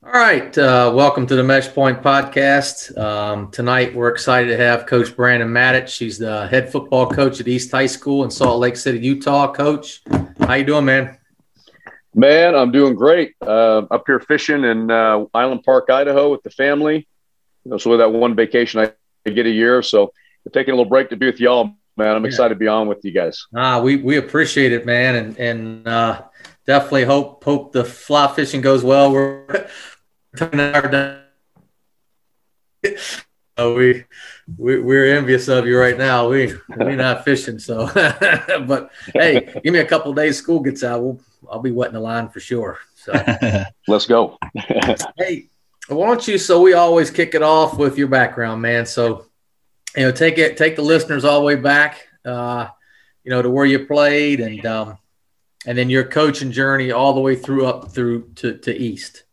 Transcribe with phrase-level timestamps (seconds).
[0.00, 0.56] All right.
[0.56, 2.96] Uh, welcome to the Mesh Point podcast.
[2.96, 5.88] Um, tonight, we're excited to have Coach Brandon Matich.
[5.88, 9.52] She's the head football coach at East High School in Salt Lake City, Utah.
[9.52, 10.02] Coach,
[10.38, 11.18] how you doing, man?
[12.14, 13.34] Man, I'm doing great.
[13.42, 17.08] Uh, up here fishing in uh, Island Park, Idaho, with the family.
[17.64, 20.12] You know, so with that one vacation I get a year, so
[20.52, 22.14] taking a little break to be with y'all, man.
[22.14, 22.28] I'm yeah.
[22.28, 23.46] excited to be on with you guys.
[23.54, 26.22] Ah, we we appreciate it, man, and and uh,
[26.66, 29.10] definitely hope hope the fly fishing goes well.
[29.12, 29.68] We're
[33.58, 34.04] uh, we,
[34.56, 36.28] we we're envious of you right now.
[36.28, 40.38] We we're not fishing, so but hey, give me a couple days.
[40.38, 42.78] School gets out, we'll, I'll be wetting the line for sure.
[42.94, 43.12] So
[43.88, 44.38] let's go.
[45.16, 45.48] hey,
[45.88, 46.38] why don't you?
[46.38, 48.84] So we always kick it off with your background, man.
[48.86, 49.26] So
[49.96, 52.68] you know, take it, take the listeners all the way back, uh,
[53.24, 54.98] you know, to where you played, and um,
[55.66, 59.24] and then your coaching journey all the way through up through to, to East.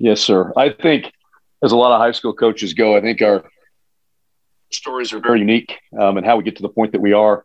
[0.00, 0.50] Yes, sir.
[0.56, 1.12] I think
[1.62, 3.44] as a lot of high school coaches go, I think our
[4.70, 7.44] stories are very unique um, and how we get to the point that we are.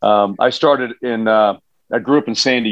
[0.00, 1.58] Um, I started in, uh,
[1.92, 2.70] I grew up in Sandy,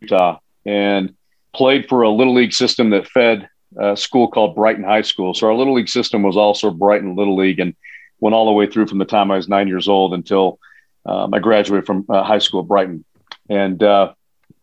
[0.00, 1.14] Utah, and
[1.54, 5.34] played for a little league system that fed a school called Brighton High School.
[5.34, 7.74] So our little league system was also Brighton Little League and
[8.18, 10.58] went all the way through from the time I was nine years old until
[11.04, 13.04] um, I graduated from uh, high school at Brighton.
[13.50, 14.14] And uh,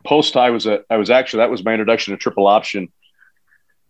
[0.04, 2.92] post I was a I was actually that was my introduction to triple option.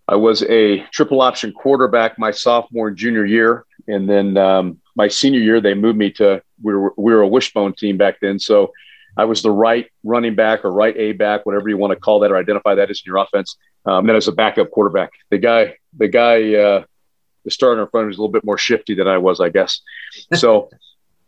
[0.07, 5.07] I was a triple option quarterback my sophomore and junior year, and then um, my
[5.07, 8.39] senior year they moved me to we were we were a wishbone team back then,
[8.39, 8.71] so
[9.17, 12.19] I was the right running back or right A back, whatever you want to call
[12.19, 13.57] that or identify that as in your offense.
[13.85, 16.83] Um, then as a backup quarterback, the guy the guy uh,
[17.43, 19.39] the starter in front of me was a little bit more shifty than I was,
[19.39, 19.81] I guess.
[20.35, 20.69] So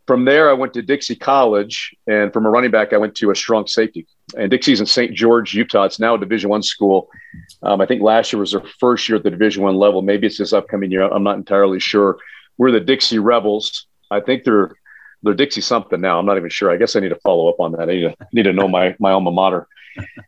[0.06, 3.30] from there, I went to Dixie College, and from a running back, I went to
[3.30, 4.06] a strong safety.
[4.36, 5.14] And Dixie's in St.
[5.14, 5.84] George, Utah.
[5.84, 7.08] It's now a Division One school.
[7.62, 10.02] Um, I think last year was their first year at the Division One level.
[10.02, 11.02] Maybe it's this upcoming year.
[11.02, 12.18] I'm not entirely sure.
[12.58, 13.86] We're the Dixie Rebels.
[14.10, 14.74] I think they're
[15.22, 16.18] they're Dixie something now.
[16.18, 16.70] I'm not even sure.
[16.70, 17.88] I guess I need to follow up on that.
[17.88, 19.66] I need to need to know my my alma mater.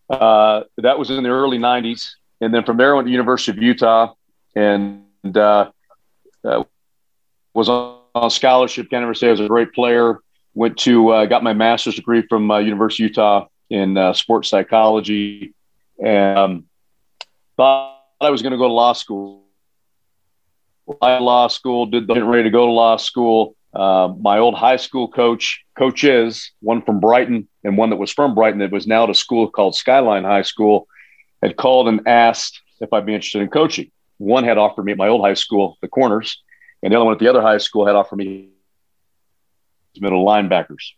[0.08, 3.56] Uh, that was in the early '90s, and then from there I went to University
[3.56, 4.14] of Utah,
[4.54, 5.04] and
[5.36, 5.70] uh,
[6.44, 6.64] uh
[7.52, 8.90] was on on scholarship.
[8.90, 10.20] Can't say I was a great player.
[10.54, 14.48] Went to uh, got my master's degree from uh, University of Utah in uh, sports
[14.48, 15.54] psychology,
[16.02, 16.64] and um,
[17.56, 19.44] thought I was going to go to law school.
[21.02, 23.56] I law school, did the ready to go to law school.
[23.74, 28.34] Uh, my old high school coach, coaches, one from Brighton and one that was from
[28.34, 30.88] Brighton that was now at a school called Skyline High School,
[31.42, 33.90] had called and asked if I'd be interested in coaching.
[34.16, 36.42] One had offered me at my old high school, the Corners,
[36.82, 38.50] and the other one at the other high school had offered me
[39.98, 40.92] middle linebackers.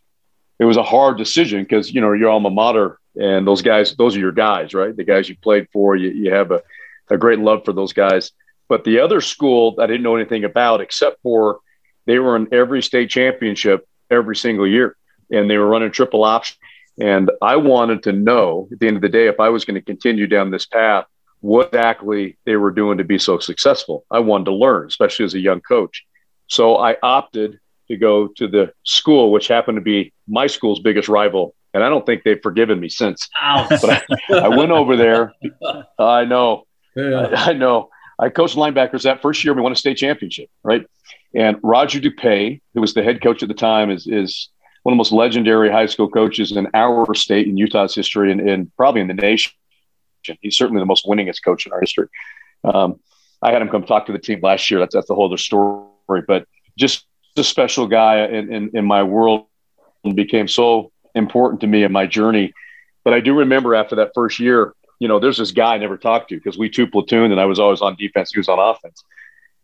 [0.59, 4.15] It was a hard decision because you know your alma mater and those guys, those
[4.15, 4.95] are your guys, right?
[4.95, 6.61] The guys you played for, you, you have a,
[7.09, 8.31] a great love for those guys.
[8.67, 11.59] But the other school I didn't know anything about except for
[12.05, 14.95] they were in every state championship every single year,
[15.31, 16.57] and they were running triple option.
[16.99, 19.75] And I wanted to know at the end of the day if I was going
[19.75, 21.05] to continue down this path
[21.41, 24.05] what exactly they were doing to be so successful.
[24.11, 26.05] I wanted to learn, especially as a young coach.
[26.47, 31.09] So I opted to go to the school, which happened to be my school's biggest
[31.09, 31.55] rival.
[31.73, 33.29] And I don't think they've forgiven me since.
[33.69, 33.89] But
[34.29, 35.33] I, I, went over there.
[35.99, 36.65] I know.
[36.95, 37.27] Yeah.
[37.35, 37.89] I, I, know.
[38.17, 39.53] I coached linebackers that first year.
[39.53, 40.85] We won a state championship, right?
[41.33, 44.49] And Roger DuPaix, who was the head coach at the time, is is
[44.83, 48.41] one of the most legendary high school coaches in our state in Utah's history and,
[48.41, 49.51] and probably in the nation.
[50.41, 52.07] He's certainly the most winningest coach in our history.
[52.63, 52.99] Um,
[53.41, 54.79] I had him come talk to the team last year.
[54.79, 56.23] That's that's the whole other story.
[56.27, 56.45] But
[56.77, 57.05] just
[57.37, 59.45] a special guy in, in, in my world
[60.03, 62.53] and became so important to me in my journey.
[63.03, 65.97] But I do remember after that first year, you know, there's this guy I never
[65.97, 68.31] talked to because we two platooned and I was always on defense.
[68.33, 69.03] He was on offense.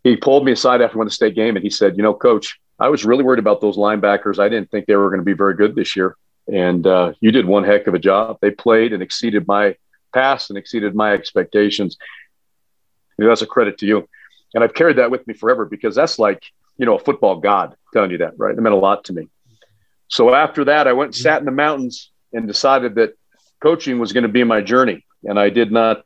[0.04, 2.14] He pulled me aside after one of the state game and he said, you know,
[2.14, 4.40] coach, I was really worried about those linebackers.
[4.40, 6.16] I didn't think they were going to be very good this year.
[6.48, 8.38] And uh, you did one heck of a job.
[8.42, 9.76] They played and exceeded my
[10.50, 11.98] and exceeded my expectations.
[13.18, 14.08] You know, that's a credit to you.
[14.54, 16.44] And I've carried that with me forever because that's like,
[16.78, 18.58] you know, a football god telling you that, right?
[18.58, 19.28] It meant a lot to me.
[20.08, 23.18] So after that, I went and sat in the mountains and decided that
[23.62, 25.06] coaching was going to be my journey.
[25.24, 26.06] And I did not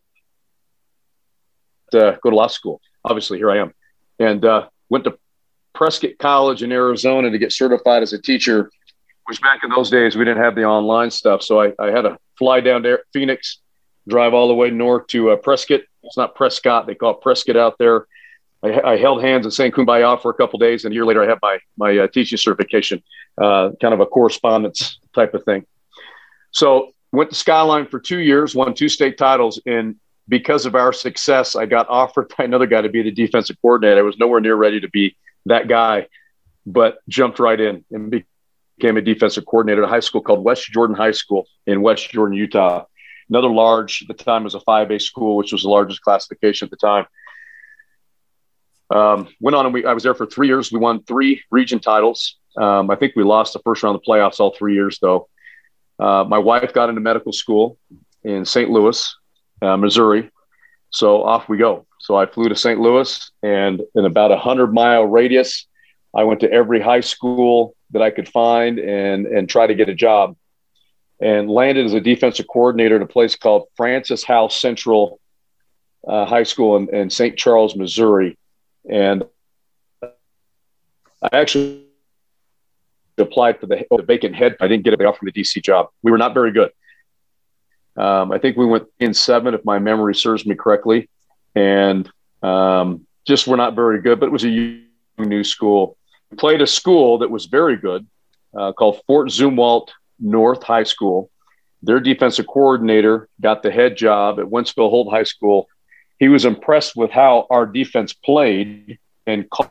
[1.93, 2.81] uh, go to law school.
[3.03, 3.73] Obviously, here I am.
[4.19, 5.17] And uh, went to
[5.73, 8.71] Prescott College in Arizona to get certified as a teacher,
[9.25, 11.43] which back in those days, we didn't have the online stuff.
[11.43, 13.59] So I, I had to fly down to Phoenix,
[14.09, 15.81] drive all the way north to uh, Prescott.
[16.03, 18.07] It's not Prescott; they call it Prescott out there.
[18.61, 21.23] I, I held hands and sang "Kumbaya" for a couple days, and a year later,
[21.23, 23.03] I had my my uh, teaching certification,
[23.41, 25.65] uh, kind of a correspondence type of thing.
[26.51, 29.95] So went to Skyline for two years, won two state titles, and
[30.27, 33.99] because of our success, I got offered by another guy to be the defensive coordinator.
[33.99, 35.15] I was nowhere near ready to be
[35.47, 36.07] that guy,
[36.65, 40.65] but jumped right in and became a defensive coordinator at a high school called West
[40.65, 42.85] Jordan High School in West Jordan, Utah.
[43.29, 46.71] Another large, at the time was a 5A school, which was the largest classification at
[46.71, 47.05] the time.
[48.89, 50.71] Um, went on and we, I was there for three years.
[50.71, 52.37] We won three region titles.
[52.57, 55.29] Um, I think we lost the first round of the playoffs all three years, though.
[55.99, 57.77] Uh, my wife got into medical school
[58.23, 58.69] in St.
[58.69, 59.15] Louis,
[59.61, 60.31] uh, Missouri.
[60.89, 61.85] So off we go.
[61.99, 62.79] So I flew to St.
[62.79, 65.67] Louis, and in about a hundred mile radius,
[66.15, 69.89] I went to every high school that I could find and and try to get
[69.89, 70.35] a job,
[71.21, 75.19] and landed as a defensive coordinator at a place called Francis Howell Central
[76.07, 77.37] uh, High School in, in St.
[77.37, 78.37] Charles, Missouri,
[78.89, 79.23] and
[80.01, 81.85] I actually
[83.17, 84.55] applied for the, the vacant head.
[84.61, 85.89] I didn't get it off from the DC job.
[86.01, 86.71] We were not very good.
[87.97, 91.09] Um, I think we went in seven, if my memory serves me correctly,
[91.53, 92.09] and
[92.41, 94.19] um, just were not very good.
[94.21, 94.81] But it was a
[95.17, 95.97] new school.
[96.31, 98.07] We played a school that was very good,
[98.57, 99.89] uh, called Fort Zumwalt
[100.19, 101.29] North High School.
[101.81, 105.67] Their defensive coordinator got the head job at Wentzville Holt High School.
[106.19, 109.69] He was impressed with how our defense played and called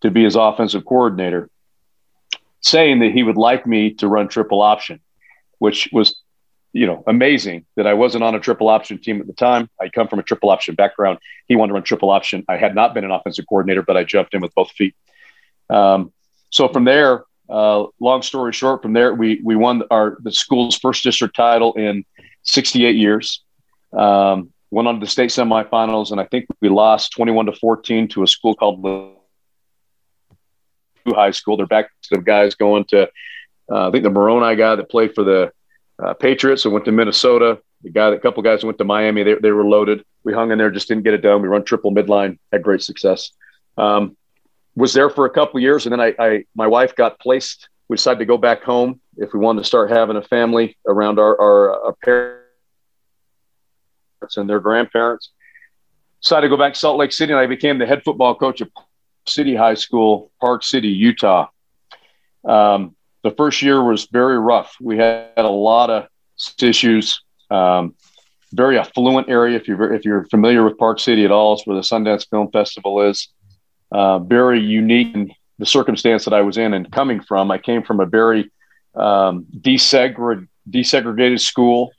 [0.00, 1.48] to be his offensive coordinator
[2.60, 5.00] saying that he would like me to run triple option,
[5.58, 6.22] which was,
[6.72, 9.68] you know, amazing that I wasn't on a triple option team at the time.
[9.80, 11.18] I come from a triple option background.
[11.46, 12.42] He wanted to run triple option.
[12.48, 14.94] I had not been an offensive coordinator, but I jumped in with both feet.
[15.68, 16.12] Um,
[16.50, 20.76] so from there, uh, long story short, from there we we won our the school's
[20.78, 22.04] first district title in
[22.42, 23.42] 68 years.
[23.92, 28.08] Um, went on to the state semifinals, and I think we lost 21 to 14
[28.08, 28.82] to a school called
[31.12, 31.56] high school.
[31.56, 33.08] They're back to the guys going to,
[33.70, 35.52] uh, I think the Moroni guy that played for the
[36.02, 37.60] uh, Patriots and went to Minnesota.
[37.82, 39.22] The guy, a couple guys went to Miami.
[39.22, 40.04] They, they were loaded.
[40.24, 41.42] We hung in there, just didn't get it done.
[41.42, 43.30] We run triple midline, had great success.
[43.76, 44.16] Um,
[44.76, 47.68] was there for a couple years, and then I, I, my wife got placed.
[47.88, 51.18] We decided to go back home if we wanted to start having a family around
[51.18, 52.40] our, our, our parents
[54.36, 55.30] and their grandparents.
[56.22, 58.60] Decided to go back to Salt Lake City, and I became the head football coach
[58.60, 58.70] of
[59.26, 61.48] City High School, Park City, Utah.
[62.44, 64.76] Um, the first year was very rough.
[64.80, 66.08] We had a lot of
[66.60, 67.22] issues.
[67.50, 67.94] Um,
[68.52, 69.56] very affluent area.
[69.56, 72.50] If you're if you're familiar with Park City at all, it's where the Sundance Film
[72.50, 73.28] Festival is.
[73.94, 77.52] Uh, very unique in the circumstance that I was in and coming from.
[77.52, 78.50] I came from a very
[78.96, 81.92] um, desegregated, desegregated school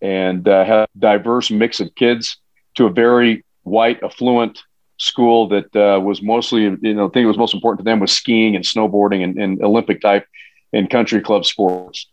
[0.00, 2.36] and uh, had a diverse mix of kids
[2.76, 4.62] to a very white, affluent
[4.98, 7.98] school that uh, was mostly, you know, the thing that was most important to them
[7.98, 10.28] was skiing and snowboarding and, and Olympic type
[10.72, 12.06] and country club sports.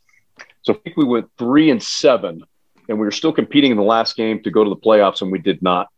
[0.64, 2.44] So I think we went three and seven,
[2.90, 5.32] and we were still competing in the last game to go to the playoffs, and
[5.32, 5.90] we did not.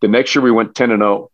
[0.00, 1.30] The next year we went 10 and 0.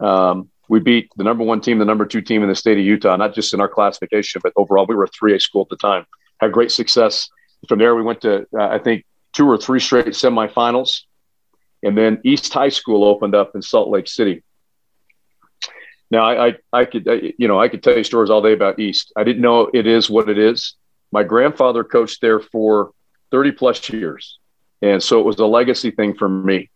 [0.00, 2.84] Um, we beat the number one team, the number two team in the state of
[2.84, 4.86] Utah, not just in our classification, but overall.
[4.86, 6.06] We were a 3A school at the time.
[6.38, 7.28] Had great success.
[7.68, 11.00] From there, we went to, uh, I think, two or three straight semifinals.
[11.82, 14.44] And then East High School opened up in Salt Lake City.
[16.08, 18.52] Now, I, I, I could, I, you know, I could tell you stories all day
[18.52, 19.12] about East.
[19.16, 20.76] I didn't know it is what it is.
[21.10, 22.92] My grandfather coached there for
[23.32, 24.38] 30 plus years.
[24.82, 26.70] And so it was a legacy thing for me.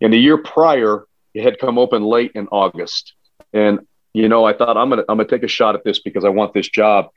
[0.00, 3.14] And the year prior, it had come open late in August.
[3.52, 3.80] And,
[4.12, 6.28] you know, I thought I'm to, I'm to take a shot at this because I
[6.28, 7.08] want this job.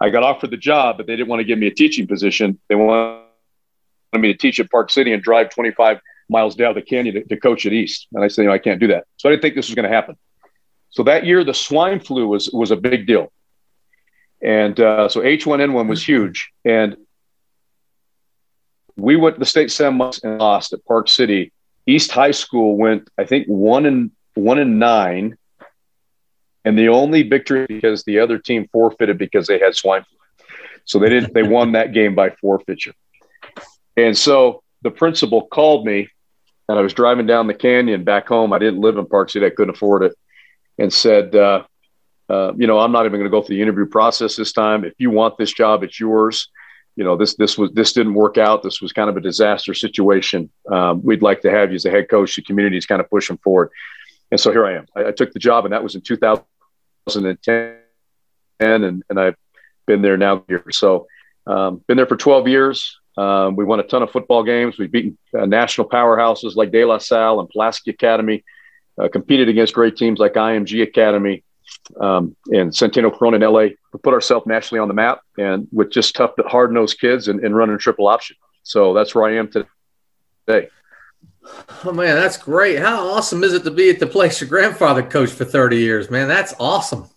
[0.00, 2.58] I got offered the job, but they didn't want to give me a teaching position.
[2.68, 3.22] They wanted
[4.14, 7.36] me to teach at Park City and drive 25 miles down the canyon to, to
[7.36, 8.08] coach at East.
[8.12, 9.04] And I said, you know, I can't do that.
[9.16, 10.16] So I didn't think this was going to happen.
[10.90, 13.30] So that year, the swine flu was was a big deal,
[14.42, 16.52] and uh, so H1N1 was huge.
[16.64, 16.96] And
[18.96, 21.52] we went to the state semis and lost at Park City.
[21.86, 25.36] East High School went, I think, one and one and nine,
[26.64, 30.48] and the only victory because the other team forfeited because they had swine flu.
[30.84, 31.32] So they didn't.
[31.32, 32.94] They won that game by forfeiture.
[33.96, 36.08] And so the principal called me
[36.68, 38.52] and I was driving down the canyon back home.
[38.52, 39.46] I didn't live in Park City.
[39.46, 40.14] I couldn't afford it.
[40.78, 41.64] And said, uh,
[42.28, 44.84] uh, you know, I'm not even going to go through the interview process this time.
[44.84, 46.50] If you want this job, it's yours.
[46.96, 48.62] You know, this this was this didn't work out.
[48.62, 50.50] This was kind of a disaster situation.
[50.70, 52.34] Um, we'd like to have you as a head coach.
[52.36, 53.70] The community is kind of pushing forward.
[54.30, 54.86] And so here I am.
[54.96, 57.76] I, I took the job, and that was in 2010,
[58.60, 59.36] and and I've
[59.86, 60.64] been there now here.
[60.70, 61.06] So
[61.46, 62.98] um, been there for 12 years.
[63.16, 64.78] Um, we won a ton of football games.
[64.78, 68.44] We've beaten uh, national powerhouses like De La Salle and Pulaski Academy,
[69.00, 71.44] uh, competed against great teams like IMG Academy
[72.00, 73.60] um, and Centennial Corona in LA.
[73.92, 77.40] We put ourselves nationally on the map and with just tough, hard nosed kids and,
[77.40, 78.36] and running triple option.
[78.62, 80.68] So that's where I am today.
[81.84, 82.78] Oh man, that's great!
[82.80, 86.10] How awesome is it to be at the place your grandfather coached for thirty years,
[86.10, 86.26] man?
[86.26, 87.08] That's awesome.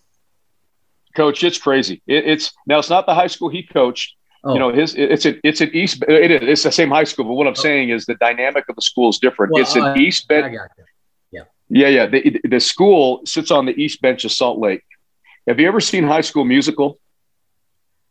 [1.16, 2.00] Coach, it's crazy.
[2.06, 4.14] It, it's now it's not the high school he coached.
[4.44, 4.54] Oh.
[4.54, 6.04] You know, his it's a, it's an East.
[6.08, 7.60] It is it's the same high school, but what I'm oh.
[7.60, 9.52] saying is the dynamic of the school is different.
[9.52, 10.56] Well, it's an uh, East bench.
[11.70, 12.06] Yeah, yeah.
[12.06, 14.82] The, the school sits on the East bench of Salt Lake.
[15.46, 16.98] Have you ever seen High School Musical?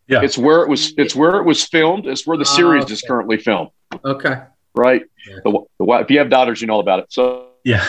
[0.07, 0.93] Yeah, it's where it was.
[0.97, 2.07] It's where it was filmed.
[2.07, 2.93] It's where the ah, series okay.
[2.93, 3.69] is currently filmed.
[4.03, 4.41] Okay.
[4.73, 5.03] Right.
[5.27, 5.35] Yeah.
[5.43, 7.07] The, the, if you have daughters, you know about it.
[7.09, 7.83] So yeah,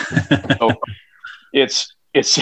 [0.59, 0.71] so
[1.53, 2.39] it's it's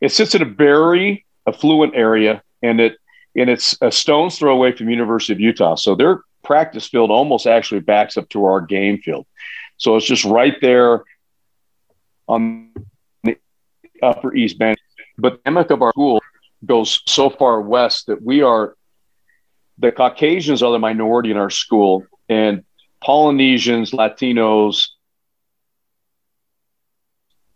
[0.00, 2.96] it sits in a very affluent area, and it
[3.34, 5.74] and it's a stone's throw away from University of Utah.
[5.74, 9.26] So their practice field almost actually backs up to our game field.
[9.76, 11.04] So it's just right there
[12.30, 12.72] on
[13.24, 13.36] the
[14.02, 14.78] upper east bench.
[15.18, 16.22] But the dynamic of our school
[16.64, 18.74] goes so far west that we are
[19.78, 22.64] the Caucasians are the minority in our school, and
[23.02, 24.88] Polynesians, Latinos,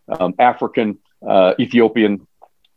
[0.08, 2.26] um, African, uh, Ethiopian,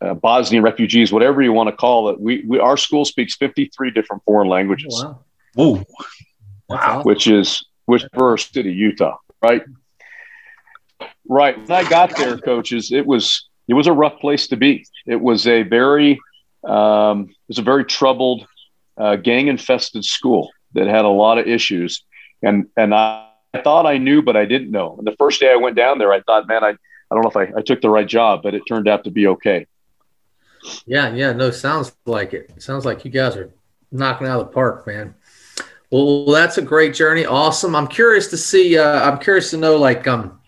[0.02, 2.20] uh, Bosnian refugees, whatever you want to call it.
[2.20, 5.02] We, we our school speaks 53 different foreign languages.
[5.02, 5.20] wow.
[5.56, 5.84] Whoa.
[6.68, 7.04] Wow.
[7.04, 9.64] Which is which first city, Utah, right?
[11.30, 11.58] Right.
[11.58, 14.86] When I got there, coaches, it was it was a rough place to be.
[15.06, 16.20] It was a very
[16.64, 18.46] um, it was a very troubled,
[18.98, 22.04] uh, gang infested school that had a lot of issues,
[22.42, 24.96] and and I, I thought I knew, but I didn't know.
[24.98, 27.30] And the first day I went down there, I thought, man, I I don't know
[27.30, 29.68] if I, I took the right job, but it turned out to be okay.
[30.86, 32.62] Yeah, yeah, no, sounds like it.
[32.62, 33.54] Sounds like you guys are
[33.92, 35.16] knocking out of the park, man.
[35.90, 37.26] Well, that's a great journey.
[37.26, 37.74] Awesome.
[37.76, 38.78] I'm curious to see.
[38.78, 40.42] Uh, I'm curious to know, like, um,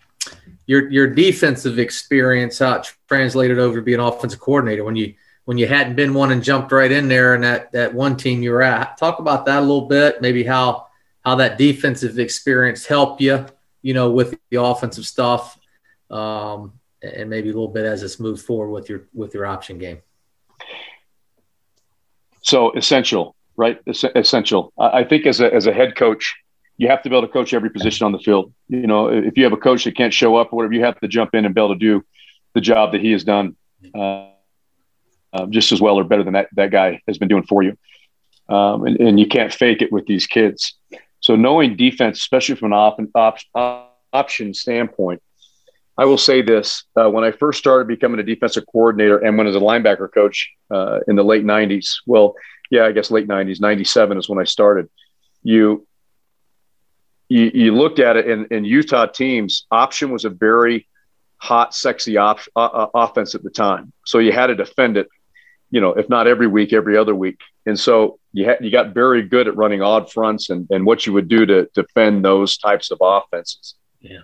[0.70, 5.14] your your defensive experience, how it translated over to be an offensive coordinator when you
[5.44, 8.40] when you hadn't been one and jumped right in there and that that one team
[8.40, 8.96] you were at.
[8.96, 10.22] Talk about that a little bit.
[10.22, 10.86] Maybe how
[11.24, 13.46] how that defensive experience helped you,
[13.82, 15.58] you know, with the offensive stuff.
[16.08, 19.76] Um, and maybe a little bit as it's moved forward with your with your option
[19.76, 19.98] game.
[22.42, 23.80] So essential, right?
[23.88, 24.72] Es- essential.
[24.78, 26.36] I think as a as a head coach,
[26.80, 28.54] you have to be able to coach every position on the field.
[28.68, 30.98] You know, if you have a coach that can't show up or whatever, you have
[31.00, 32.02] to jump in and be able to do
[32.54, 33.54] the job that he has done
[33.94, 34.28] uh,
[35.34, 37.76] uh, just as well or better than that that guy has been doing for you.
[38.48, 40.74] Um, and, and you can't fake it with these kids.
[41.20, 45.22] So knowing defense, especially from an op- op- option standpoint,
[45.98, 49.46] I will say this: uh, when I first started becoming a defensive coordinator, and when
[49.46, 52.36] as a linebacker coach uh, in the late '90s, well,
[52.70, 54.88] yeah, I guess late '90s, '97 is when I started.
[55.42, 55.86] You
[57.30, 60.86] you, you looked at it, and, in Utah teams, option was a very
[61.38, 63.92] hot, sexy op- uh, uh, offense at the time.
[64.04, 65.08] So you had to defend it,
[65.70, 67.40] you know, if not every week, every other week.
[67.64, 71.06] And so you had you got very good at running odd fronts and, and what
[71.06, 73.74] you would do to defend those types of offenses.
[74.00, 74.20] Yeah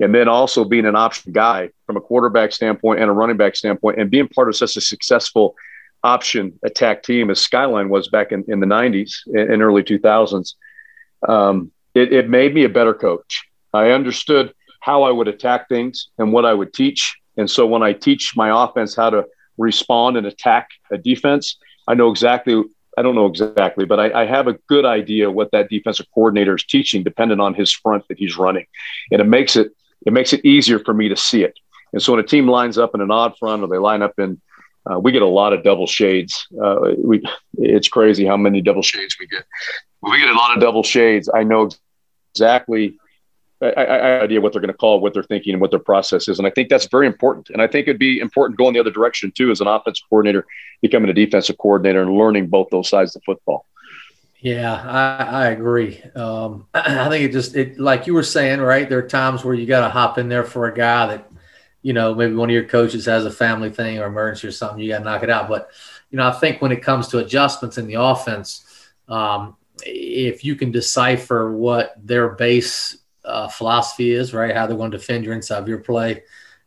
[0.00, 3.56] and then also being an option guy from a quarterback standpoint and a running back
[3.56, 5.54] standpoint, and being part of such a successful
[6.02, 10.54] option attack team as Skyline was back in, in the 90s and early 2000s,
[11.28, 13.44] um, it, it made me a better coach.
[13.72, 17.16] I understood how I would attack things and what I would teach.
[17.36, 19.26] And so when I teach my offense how to
[19.58, 22.64] respond and attack a defense, I know exactly
[22.98, 26.56] I don't know exactly, but I, I, have a good idea what that defensive coordinator
[26.56, 28.66] is teaching, depending on his front that he's running,
[29.10, 29.72] and it makes it
[30.04, 31.58] it makes it easier for me to see it.
[31.92, 34.18] And so when a team lines up in an odd front or they line up
[34.18, 34.40] in,
[34.90, 36.46] uh, we get a lot of double shades.
[36.62, 37.22] Uh, we
[37.54, 39.44] it's crazy how many double shades we get.
[40.02, 41.70] We get a lot of double shades, I know
[42.34, 42.98] exactly
[43.62, 45.80] I, I, I idea what they're going to call, what they're thinking, and what their
[45.80, 46.38] process is.
[46.38, 47.50] And I think that's very important.
[47.50, 50.46] And I think it'd be important going the other direction too, as an offensive coordinator,
[50.80, 53.66] becoming a defensive coordinator and learning both those sides of football.
[54.38, 56.02] Yeah, I, I agree.
[56.14, 58.88] Um, I think it just it like you were saying, right?
[58.88, 61.30] There are times where you got to hop in there for a guy that,
[61.82, 64.78] you know, maybe one of your coaches has a family thing or emergency or something.
[64.78, 65.48] You got to knock it out.
[65.48, 65.70] But
[66.10, 68.64] you know, I think when it comes to adjustments in the offense,
[69.08, 74.54] um, if you can decipher what their base uh, philosophy is, right?
[74.54, 76.22] How they're going to defend your inside of your play,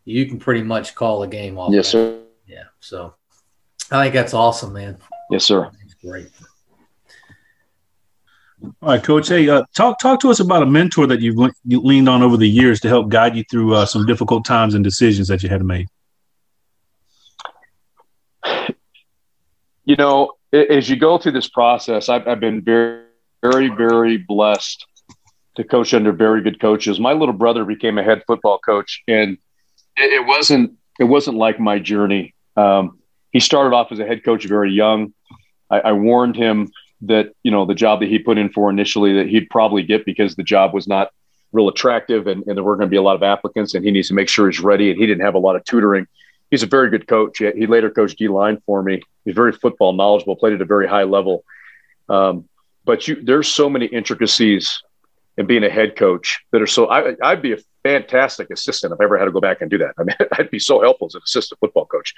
[0.05, 1.73] you can pretty much call the game off.
[1.73, 2.19] Yes, sir.
[2.47, 2.63] Yeah.
[2.79, 3.15] So
[3.91, 4.97] I think that's awesome, man.
[5.29, 5.69] Yes, sir.
[5.81, 6.29] That's great.
[8.81, 9.27] All right, Coach.
[9.27, 12.23] Hey, uh, talk talk to us about a mentor that you've le- you leaned on
[12.23, 15.43] over the years to help guide you through uh, some difficult times and decisions that
[15.43, 15.87] you had to make.
[19.85, 23.02] You know, as you go through this process, I've, I've been very,
[23.43, 24.85] very, very blessed
[25.55, 26.99] to coach under very good coaches.
[26.99, 29.37] My little brother became a head football coach, and
[29.97, 32.33] it, it wasn't it wasn't like my journey.
[32.55, 32.99] Um,
[33.31, 35.13] he started off as a head coach very young.
[35.69, 36.71] I, I, warned him
[37.01, 40.05] that you know the job that he put in for initially that he'd probably get
[40.05, 41.09] because the job was not
[41.51, 43.91] real attractive and, and there were going to be a lot of applicants and he
[43.91, 44.89] needs to make sure he's ready.
[44.89, 46.07] And he didn't have a lot of tutoring.
[46.49, 47.37] He's a very good coach.
[47.39, 49.01] He later coached D line for me.
[49.25, 51.43] He's very football knowledgeable, played at a very high level.
[52.09, 52.49] Um,
[52.85, 54.81] but you, there's so many intricacies
[55.37, 59.01] in being a head coach that are so, I, I'd be a fantastic assistant if
[59.01, 59.95] I ever had to go back and do that.
[59.97, 62.13] I mean, I'd be so helpful as an assistant football coach.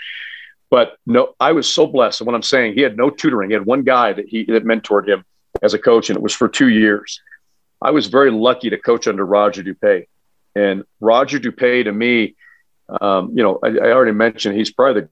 [0.69, 2.21] But no, I was so blessed.
[2.21, 3.49] And what I'm saying, he had no tutoring.
[3.49, 5.23] He had one guy that he that mentored him
[5.61, 7.21] as a coach, and it was for two years.
[7.81, 10.07] I was very lucky to coach under Roger DuPaix.
[10.55, 12.35] And Roger DuPaix to me,
[13.01, 15.09] um, you know, I, I, already mentioned he's probably the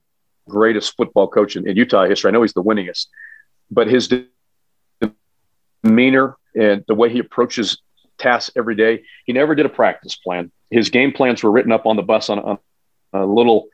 [0.48, 2.28] greatest football coach in, in, Utah history.
[2.28, 3.08] I know he's the winningest,
[3.70, 4.08] but his
[5.84, 7.78] demeanor and the way he approaches
[8.18, 10.50] tasks every day, he never did a practice plan.
[10.70, 12.58] His game plans were written up on the bus on, on
[13.12, 13.68] a little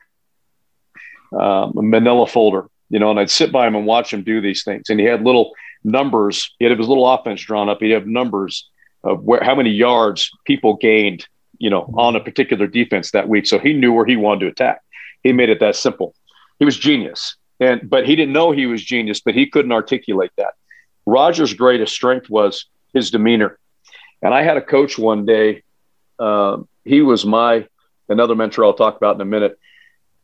[1.37, 4.63] um, manila folder, you know, and I'd sit by him and watch him do these
[4.63, 4.89] things.
[4.89, 5.53] And he had little
[5.83, 6.53] numbers.
[6.59, 7.79] He had his little offense drawn up.
[7.79, 8.69] He'd have numbers
[9.03, 11.25] of where how many yards people gained,
[11.57, 13.47] you know, on a particular defense that week.
[13.47, 14.81] So he knew where he wanted to attack.
[15.23, 16.13] He made it that simple.
[16.59, 17.35] He was genius.
[17.59, 20.53] And but he didn't know he was genius, but he couldn't articulate that.
[21.05, 23.57] Roger's greatest strength was his demeanor.
[24.21, 25.63] And I had a coach one day.
[26.19, 27.67] Uh, he was my
[28.09, 29.57] another mentor I'll talk about in a minute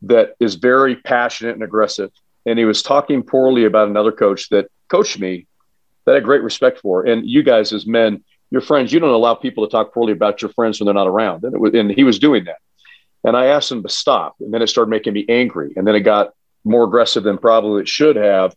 [0.02, 2.10] that is very passionate and aggressive.
[2.46, 5.46] And he was talking poorly about another coach that coached me
[6.04, 7.04] that I had great respect for.
[7.04, 10.40] And you guys, as men, your friends, you don't allow people to talk poorly about
[10.40, 11.44] your friends when they're not around.
[11.44, 12.58] And, was, and he was doing that.
[13.24, 14.36] And I asked him to stop.
[14.40, 15.72] And then it started making me angry.
[15.76, 16.30] And then it got
[16.64, 18.54] more aggressive than probably it should have.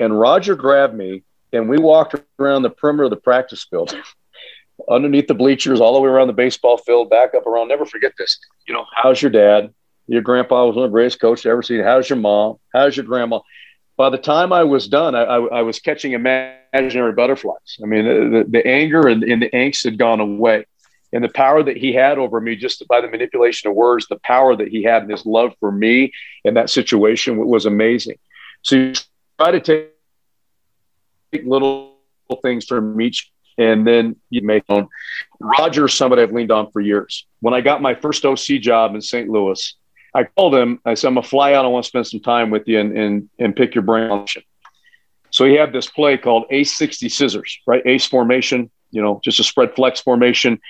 [0.00, 3.94] And Roger grabbed me and we walked around the perimeter of the practice field,
[4.90, 7.68] underneath the bleachers, all the way around the baseball field, back up around.
[7.68, 8.38] Never forget this.
[8.66, 9.72] You know, how's your dad?
[10.06, 11.82] Your grandpa was one of the greatest coaches I've ever seen.
[11.82, 12.56] How's your mom?
[12.72, 13.40] How's your grandma?
[13.96, 17.78] By the time I was done, I, I, I was catching imaginary butterflies.
[17.82, 20.66] I mean, the, the anger and, and the angst had gone away.
[21.12, 24.18] And the power that he had over me, just by the manipulation of words, the
[24.20, 28.18] power that he had and his love for me in that situation was amazing.
[28.62, 28.94] So you
[29.38, 29.91] try to take
[31.32, 31.96] little
[32.42, 34.88] things from each and then you make on.
[35.40, 37.26] Roger's somebody I've leaned on for years.
[37.40, 39.28] When I got my first OC job in St.
[39.28, 39.74] Louis,
[40.14, 40.80] I called him.
[40.84, 41.64] I said, I'm to fly out.
[41.64, 44.26] I want to spend some time with you and, and, and pick your brain.
[45.30, 47.82] So he had this play called Ace 60 Scissors, right?
[47.86, 50.60] Ace formation, you know, just a spread flex formation.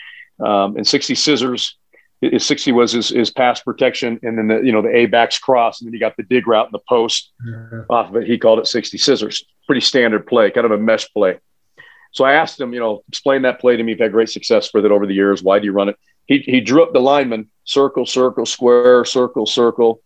[0.45, 1.77] Um, and 60 Scissors,
[2.23, 4.21] his 60 was his, his pass protection.
[4.23, 5.81] And then the, you know, the A backs cross.
[5.81, 7.81] And then you got the dig route and the post mm-hmm.
[7.91, 8.29] off of it.
[8.29, 9.45] He called it 60 Scissors.
[9.67, 11.39] Pretty standard play, kind of a mesh play.
[12.13, 13.93] So I asked him, you know, explain that play to me.
[13.93, 15.43] You've had great success with it over the years.
[15.43, 15.97] Why do you run it?
[16.27, 20.03] He, he drew up the lineman circle, circle, square, circle, circle.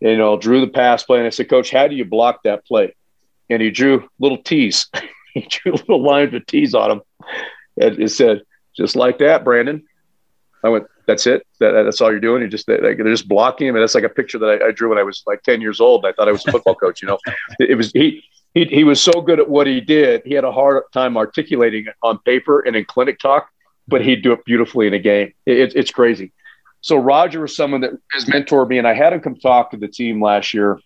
[0.00, 1.18] and, You know, drew the pass play.
[1.18, 2.94] And I said, Coach, how do you block that play?
[3.50, 4.88] And he drew little T's.
[5.34, 7.02] he drew little lines with T's on him
[7.80, 8.42] And it said,
[8.74, 9.84] just like that, Brandon.
[10.64, 11.46] I went, that's it.
[11.60, 12.40] That, that's all you're doing.
[12.40, 13.76] You're just they're just blocking him.
[13.76, 15.80] And that's like a picture that I, I, drew when I was like 10 years
[15.80, 16.06] old.
[16.06, 17.02] I thought I was a football coach.
[17.02, 17.18] You know,
[17.58, 20.22] it, it was he, he he was so good at what he did.
[20.24, 23.50] He had a hard time articulating it on paper and in clinic talk,
[23.86, 25.34] but he'd do it beautifully in a game.
[25.44, 26.32] It, it's crazy.
[26.80, 29.76] So Roger was someone that has mentored me, and I had him come talk to
[29.76, 30.80] the team last year,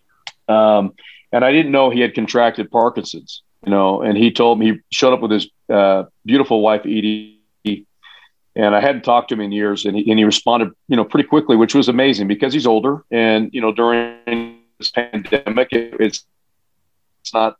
[0.48, 0.92] um,
[1.32, 3.42] and I didn't know he had contracted Parkinson's.
[3.64, 7.35] You know, and he told me he showed up with his uh, beautiful wife Edie,
[8.56, 11.04] and I hadn't talked to him in years, and he, and he responded, you know,
[11.04, 15.94] pretty quickly, which was amazing because he's older, and you know, during this pandemic, it,
[16.00, 16.24] it's
[17.20, 17.56] it's not,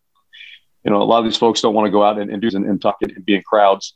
[0.85, 2.49] you know, a lot of these folks don't want to go out and, and do
[2.57, 3.95] and, and talk and be in crowds.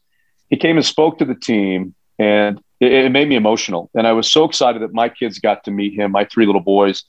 [0.50, 3.90] He came and spoke to the team, and it, it made me emotional.
[3.94, 6.60] And I was so excited that my kids got to meet him, my three little
[6.60, 7.04] boys.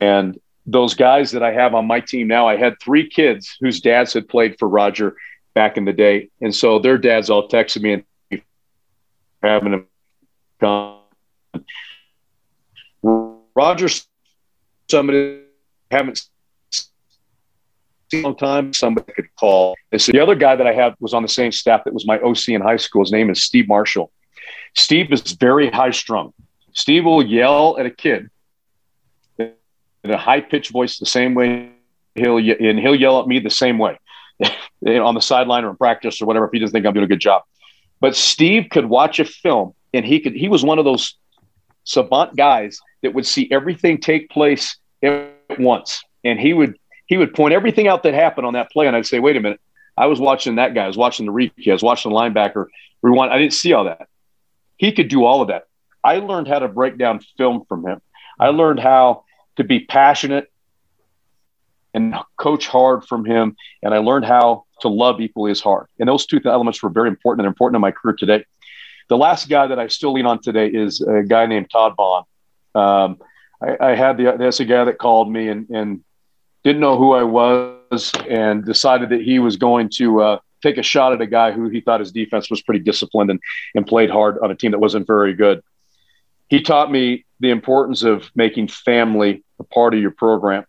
[0.00, 3.80] And those guys that I have on my team now, I had three kids whose
[3.80, 5.14] dads had played for Roger
[5.54, 6.30] back in the day.
[6.40, 8.04] And so their dads all texted me and
[9.46, 9.86] having him
[10.60, 11.00] come.
[13.54, 13.88] Roger,
[14.90, 15.42] somebody
[15.90, 16.28] haven't
[16.70, 16.86] seen
[18.14, 19.74] a long time, somebody could call.
[19.90, 22.48] The other guy that I have was on the same staff that was my OC
[22.50, 23.02] in high school.
[23.02, 24.10] His name is Steve Marshall.
[24.74, 26.32] Steve is very high strung.
[26.72, 28.28] Steve will yell at a kid
[29.38, 29.54] in
[30.04, 31.72] a high pitched voice the same way
[32.14, 33.98] he'll and he'll yell at me the same way
[34.86, 37.08] on the sideline or in practice or whatever if he doesn't think I'm doing a
[37.08, 37.42] good job.
[38.00, 41.16] But Steve could watch a film and he could he was one of those
[41.84, 46.04] savant guys that would see everything take place at once.
[46.24, 49.06] And he would he would point everything out that happened on that play and I'd
[49.06, 49.60] say wait a minute.
[49.96, 50.84] I was watching that guy.
[50.84, 52.66] I was watching the replay I was watching the linebacker
[53.02, 53.32] rewind.
[53.32, 54.08] I didn't see all that.
[54.76, 55.64] He could do all of that.
[56.04, 58.02] I learned how to break down film from him.
[58.38, 59.24] I learned how
[59.56, 60.52] to be passionate
[61.96, 63.56] and coach hard from him.
[63.82, 65.86] And I learned how to love equally as hard.
[65.98, 68.44] And those two elements were very important and important in my career today.
[69.08, 72.24] The last guy that I still lean on today is a guy named Todd Vaughn.
[72.74, 73.18] Um,
[73.62, 76.04] I, I, had the that's a guy that called me and, and
[76.62, 80.82] didn't know who I was and decided that he was going to uh, take a
[80.82, 83.40] shot at a guy who he thought his defense was pretty disciplined and,
[83.74, 85.62] and played hard on a team that wasn't very good.
[86.48, 90.66] He taught me the importance of making family a part of your program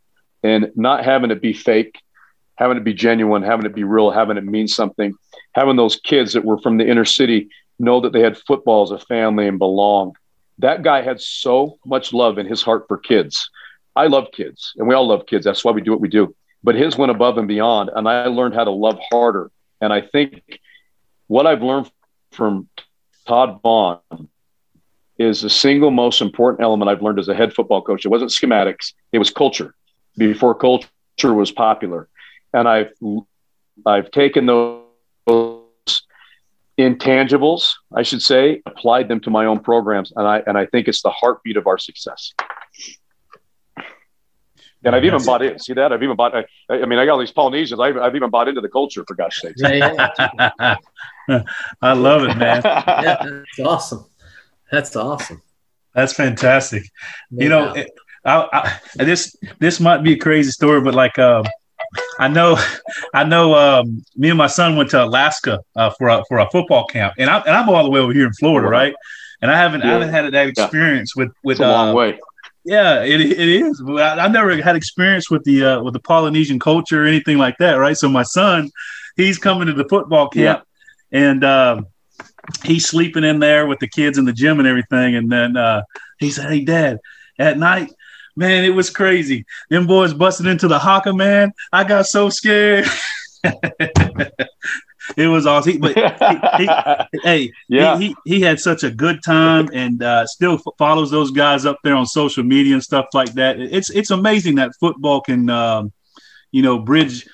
[0.47, 2.01] and not having it be fake,
[2.55, 5.13] having it be genuine, having it be real, having it mean something,
[5.51, 8.91] having those kids that were from the inner city know that they had football as
[8.91, 10.15] a family and belong.
[10.59, 13.49] That guy had so much love in his heart for kids.
[13.95, 15.43] I love kids, and we all love kids.
[15.43, 16.33] That's why we do what we do.
[16.63, 19.51] But his went above and beyond, and I learned how to love harder.
[19.81, 20.59] And I think
[21.27, 21.91] what I've learned
[22.31, 22.69] from
[23.27, 23.99] Todd Vaughn
[25.19, 28.05] is the single most important element I've learned as a head football coach.
[28.05, 29.75] It wasn't schematics, it was culture
[30.17, 30.87] before culture
[31.33, 32.09] was popular.
[32.53, 32.91] And I've
[33.85, 34.83] I've taken those
[36.77, 40.87] intangibles, I should say, applied them to my own programs, and I and I think
[40.87, 42.33] it's the heartbeat of our success.
[44.83, 45.57] And I've even bought in.
[45.59, 45.91] See that?
[45.91, 46.35] I've even bought.
[46.35, 47.81] I, I mean, I got all these Polynesians.
[47.81, 49.59] I've, I've even bought into the culture for gosh sakes.
[49.61, 50.75] Yeah,
[51.29, 51.41] yeah.
[51.81, 52.61] I love it, man.
[52.63, 54.05] yeah, that's awesome.
[54.71, 55.41] That's awesome.
[55.93, 56.83] That's fantastic.
[57.31, 57.91] No you know, it,
[58.27, 61.45] I, I, this this might be a crazy story, but like um,
[62.19, 62.57] I know,
[63.13, 63.55] I know.
[63.55, 67.13] Um, me and my son went to Alaska uh, for a, for a football camp,
[67.17, 68.93] and I'm and I'm all the way over here in Florida, right?
[69.41, 69.87] And I haven't yeah.
[69.87, 71.23] I haven't had that experience yeah.
[71.23, 72.19] with with it's a long uh, way.
[72.65, 73.81] Yeah, it, it is.
[73.87, 77.57] I, I never had experience with the uh, with the Polynesian culture or anything like
[77.59, 77.95] that, right?
[77.95, 78.71] So my son,
[79.15, 80.65] he's coming to the football camp,
[81.11, 81.19] yeah.
[81.19, 81.87] and um,
[82.65, 85.15] he's sleeping in there with the kids in the gym and everything.
[85.15, 85.83] And then uh,
[86.19, 86.99] he said, "Hey, Dad,
[87.39, 87.93] at night
[88.37, 89.45] man, it was crazy.
[89.69, 91.51] Them boys busted into the haka, man.
[91.73, 92.85] I got so scared.
[93.43, 95.73] it was awesome.
[95.73, 97.97] He, but he, he, hey, yeah.
[97.97, 101.95] he, he, had such a good time and uh, still follows those guys up there
[101.95, 103.59] on social media and stuff like that.
[103.59, 105.91] It's it's amazing that football can, um,
[106.51, 107.27] you know, bridge,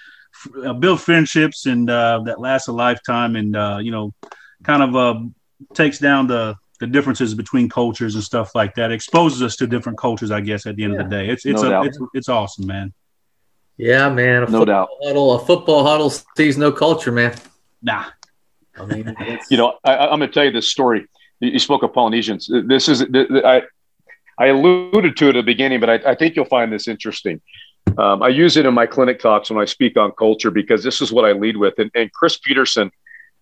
[0.63, 4.13] uh, build friendships and uh, that lasts a lifetime, and uh, you know,
[4.63, 5.19] kind of uh,
[5.73, 8.91] takes down the the differences between cultures and stuff like that.
[8.91, 10.65] Exposes us to different cultures, I guess.
[10.65, 11.01] At the end yeah.
[11.01, 12.93] of the day, it's it's no a, it's it's awesome, man.
[13.77, 14.43] Yeah, man.
[14.43, 14.89] A no doubt.
[15.03, 17.35] Huddle, a football huddle sees no culture, man.
[17.81, 18.05] Nah.
[18.77, 19.15] I mean,
[19.49, 21.07] you know, I, am going to tell you this story.
[21.39, 22.49] You spoke of Polynesians.
[22.67, 23.63] This is I
[24.37, 27.41] I alluded to it at the beginning, but I, I think you'll find this interesting.
[27.97, 31.01] Um, I use it in my clinic talks when I speak on culture because this
[31.01, 31.77] is what I lead with.
[31.77, 32.91] And, and Chris Petersen,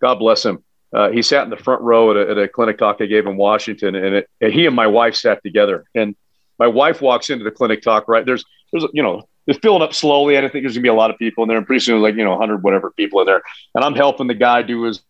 [0.01, 0.63] God bless him,
[0.93, 3.25] uh, he sat in the front row at a, at a, clinic talk I gave
[3.25, 5.85] in Washington, and, it, and he and my wife sat together.
[5.95, 6.15] And
[6.59, 8.07] my wife walks into the clinic talk.
[8.07, 10.37] Right there's there's you know it's filling up slowly.
[10.37, 11.57] I don't think there's gonna be a lot of people in there.
[11.57, 13.41] And pretty soon, like you know, 100 whatever people in there.
[13.73, 15.01] And I'm helping the guy do his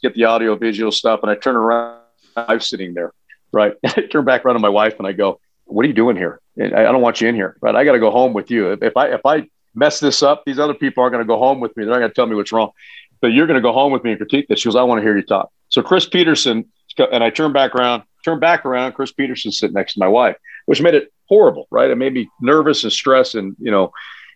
[0.00, 1.20] get the audio visual stuff.
[1.22, 2.00] And I turn around,
[2.36, 3.12] I'm sitting there.
[3.52, 6.16] Right, I turn back around to my wife and I go, "What are you doing
[6.16, 6.40] here?
[6.58, 7.56] I don't want you in here.
[7.60, 8.72] Right, I got to go home with you.
[8.80, 11.60] If I if I mess this up, these other people aren't going to go home
[11.60, 11.84] with me.
[11.84, 12.70] They're not going to tell me what's wrong
[13.20, 14.60] but you're going to go home with me and critique this.
[14.60, 15.50] She goes, I want to hear you talk.
[15.68, 16.66] So Chris Petersen,
[16.98, 18.92] and I turn back around, turn back around.
[18.92, 21.90] Chris Petersen sitting next to my wife, which made it horrible, right?
[21.90, 23.34] It made me nervous and stressed.
[23.34, 23.92] And, you know,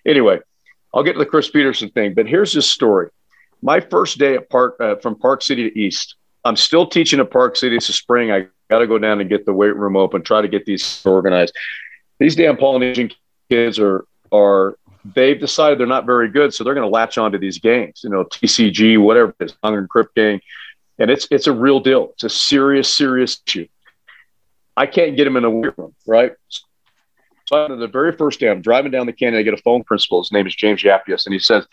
[0.07, 0.41] anyway,
[0.93, 3.11] I'll get to the Chris Petersen thing, but here's this story.
[3.63, 7.31] My first day at Park, uh, from Park City to East, I'm still teaching at
[7.31, 7.77] Park City.
[7.77, 8.33] It's a spring.
[8.33, 11.05] I got to go down and get the weight room open, try to get these
[11.05, 11.55] organized.
[12.19, 13.11] These damn Polynesian
[13.51, 17.39] kids are, are they've decided they're not very good, so they're going to latch onto
[17.39, 20.41] these gangs, you know, TCG, whatever it is, Tongan Crip gang,
[20.99, 22.11] and it's it's a real deal.
[22.15, 23.67] It's a serious, serious issue.
[24.77, 26.33] I can't get them in a weight room, right?
[27.47, 29.41] So the very first day, I'm driving down the canyon.
[29.41, 30.23] I get a phone principal.
[30.23, 31.67] His name is James Yappius, and he says,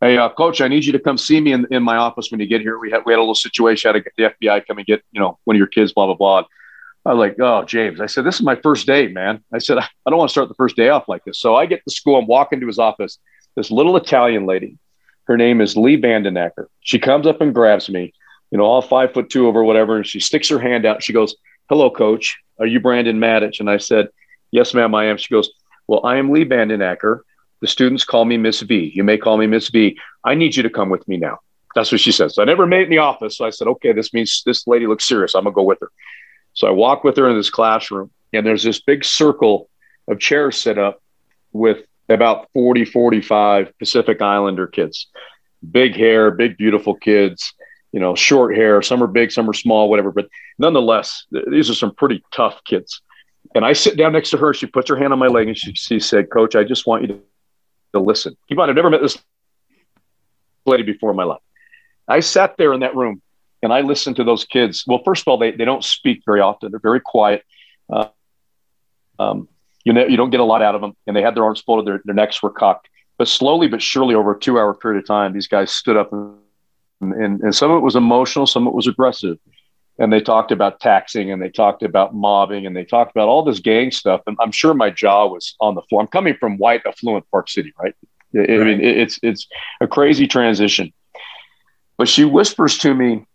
[0.00, 2.40] "Hey, uh, coach, I need you to come see me in, in my office when
[2.40, 2.78] you get here.
[2.78, 3.88] We had we had a little situation.
[3.88, 5.92] I had to get the FBI come and get you know one of your kids,
[5.92, 6.44] blah blah blah."
[7.04, 8.00] I was like, oh, James.
[8.00, 9.42] I said, this is my first day, man.
[9.52, 11.40] I said, I don't want to start the first day off like this.
[11.40, 12.16] So I get to school.
[12.16, 13.18] I'm walking to his office.
[13.56, 14.78] This little Italian lady,
[15.24, 16.66] her name is Lee Vandenacker.
[16.80, 18.12] She comes up and grabs me,
[18.50, 19.96] you know, all five foot two over whatever.
[19.96, 21.02] And she sticks her hand out.
[21.02, 21.34] She goes,
[21.68, 22.38] hello, coach.
[22.60, 23.58] Are you Brandon Matich?
[23.58, 24.08] And I said,
[24.52, 25.16] yes, ma'am, I am.
[25.16, 25.50] She goes,
[25.88, 27.20] well, I am Lee Vandenacker.
[27.60, 28.92] The students call me Miss V.
[28.94, 29.98] You may call me Miss V.
[30.24, 31.38] I need you to come with me now.
[31.74, 32.34] That's what she says.
[32.34, 33.38] So I never made it in the office.
[33.38, 35.34] So I said, okay, this means this lady looks serious.
[35.34, 35.90] I'm going to go with her.
[36.54, 39.68] So I walk with her in this classroom, and there's this big circle
[40.08, 41.02] of chairs set up
[41.52, 45.08] with about 40, 45 Pacific Islander kids.
[45.70, 47.54] Big hair, big, beautiful kids,
[47.92, 48.82] you know, short hair.
[48.82, 50.10] Some are big, some are small, whatever.
[50.10, 53.00] But nonetheless, these are some pretty tough kids.
[53.54, 54.54] And I sit down next to her.
[54.54, 57.02] She puts her hand on my leg and she, she said, Coach, I just want
[57.02, 57.20] you to,
[57.92, 58.36] to listen.
[58.48, 59.18] Keep on, I've never met this
[60.64, 61.40] lady before in my life.
[62.08, 63.20] I sat there in that room
[63.62, 64.84] and I listen to those kids.
[64.86, 66.70] Well, first of all, they, they don't speak very often.
[66.70, 67.44] They're very quiet.
[67.92, 68.08] Uh,
[69.18, 69.48] um,
[69.84, 71.60] you know, you don't get a lot out of them, and they had their arms
[71.60, 72.88] folded, their, their necks were cocked.
[73.18, 76.36] But slowly but surely, over a two-hour period of time, these guys stood up, and,
[77.00, 79.38] and, and some of it was emotional, some of it was aggressive.
[79.98, 83.44] And they talked about taxing, and they talked about mobbing, and they talked about all
[83.44, 84.22] this gang stuff.
[84.26, 86.00] And I'm sure my jaw was on the floor.
[86.00, 87.94] I'm coming from white, affluent Park City, right?
[88.34, 88.50] I, right.
[88.50, 89.46] I mean, it's it's
[89.80, 90.92] a crazy transition.
[91.98, 93.26] But she whispers to me,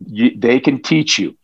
[0.00, 1.36] "They can teach you,"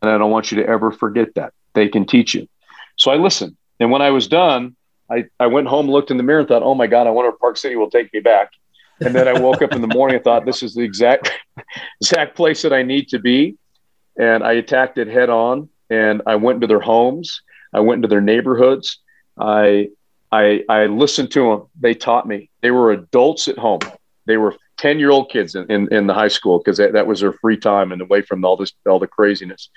[0.00, 2.48] and I don't want you to ever forget that they can teach you.
[2.96, 3.56] So I listened.
[3.80, 4.76] And when I was done,
[5.10, 7.30] I, I went home, looked in the mirror, and thought, oh my God, I wonder
[7.30, 8.50] if Park City will take me back.
[9.00, 11.32] And then I woke up in the morning and thought, this is the exact
[12.00, 13.56] exact place that I need to be.
[14.16, 15.68] And I attacked it head on.
[15.90, 17.42] And I went into their homes.
[17.74, 19.00] I went into their neighborhoods.
[19.38, 19.88] I
[20.30, 21.66] I I listened to them.
[21.78, 22.48] They taught me.
[22.60, 23.80] They were adults at home.
[24.26, 27.06] They were 10 year old kids in, in, in, the high school because that, that
[27.06, 29.68] was their free time and away from all this all the craziness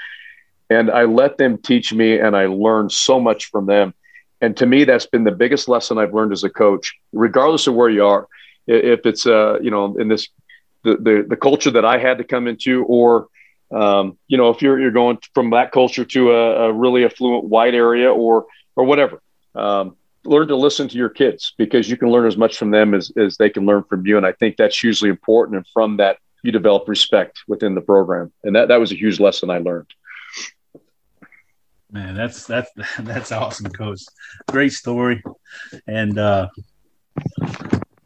[0.69, 3.93] and I let them teach me, and I learned so much from them.
[4.41, 7.75] And to me, that's been the biggest lesson I've learned as a coach, regardless of
[7.75, 8.27] where you are.
[8.67, 10.27] If it's uh, you know, in this
[10.83, 13.27] the, the the culture that I had to come into, or
[13.71, 17.45] um, you know, if you're you're going from that culture to a, a really affluent
[17.45, 19.21] white area, or or whatever.
[19.53, 22.93] Um, learn to listen to your kids because you can learn as much from them
[22.93, 24.17] as, as they can learn from you.
[24.17, 25.57] And I think that's hugely important.
[25.57, 28.31] And from that, you develop respect within the program.
[28.43, 29.91] And that, that was a huge lesson I learned.
[31.91, 34.01] Man, that's that's that's awesome, coach.
[34.49, 35.23] Great story,
[35.87, 36.49] and uh,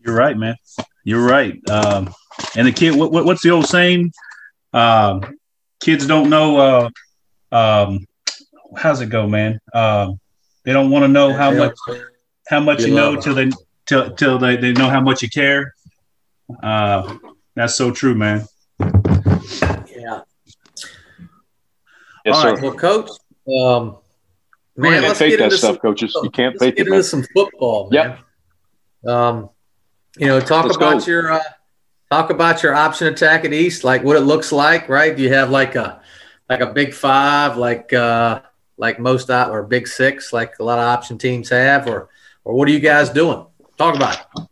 [0.06, 0.56] you're right, man.
[1.04, 1.58] You're right.
[1.70, 2.14] Um,
[2.56, 4.12] and the kid, what, what's the old saying?
[4.74, 5.22] Um,
[5.80, 6.58] kids don't know.
[7.52, 8.06] Uh, um,
[8.78, 9.60] how's it go, man?
[9.74, 10.20] Um,
[10.64, 11.76] they don't want to know how much
[12.48, 13.50] how much you know till they
[13.86, 15.74] till till they, they know how much you care.
[16.62, 17.18] Uh,
[17.56, 18.46] that's so true, man.
[18.80, 20.22] Yeah.
[22.26, 22.54] Yes, All sir.
[22.54, 23.10] Right, well, coach,
[23.62, 23.98] um,
[24.76, 26.16] man, you can't fake that stuff, some, coaches.
[26.24, 26.90] You can't fake get it.
[26.90, 28.18] Get into some football, man.
[29.04, 29.12] Yep.
[29.12, 29.50] Um,
[30.18, 31.12] you know, talk let's about go.
[31.12, 31.44] your uh,
[32.12, 35.16] talk about your option attack at East, like what it looks like, right?
[35.16, 36.02] Do you have like a
[36.50, 38.42] like a big five, like uh,
[38.80, 42.10] like most or big six, like a lot of option teams have, or
[42.44, 43.46] or what are you guys doing?
[43.78, 44.50] Talk about it.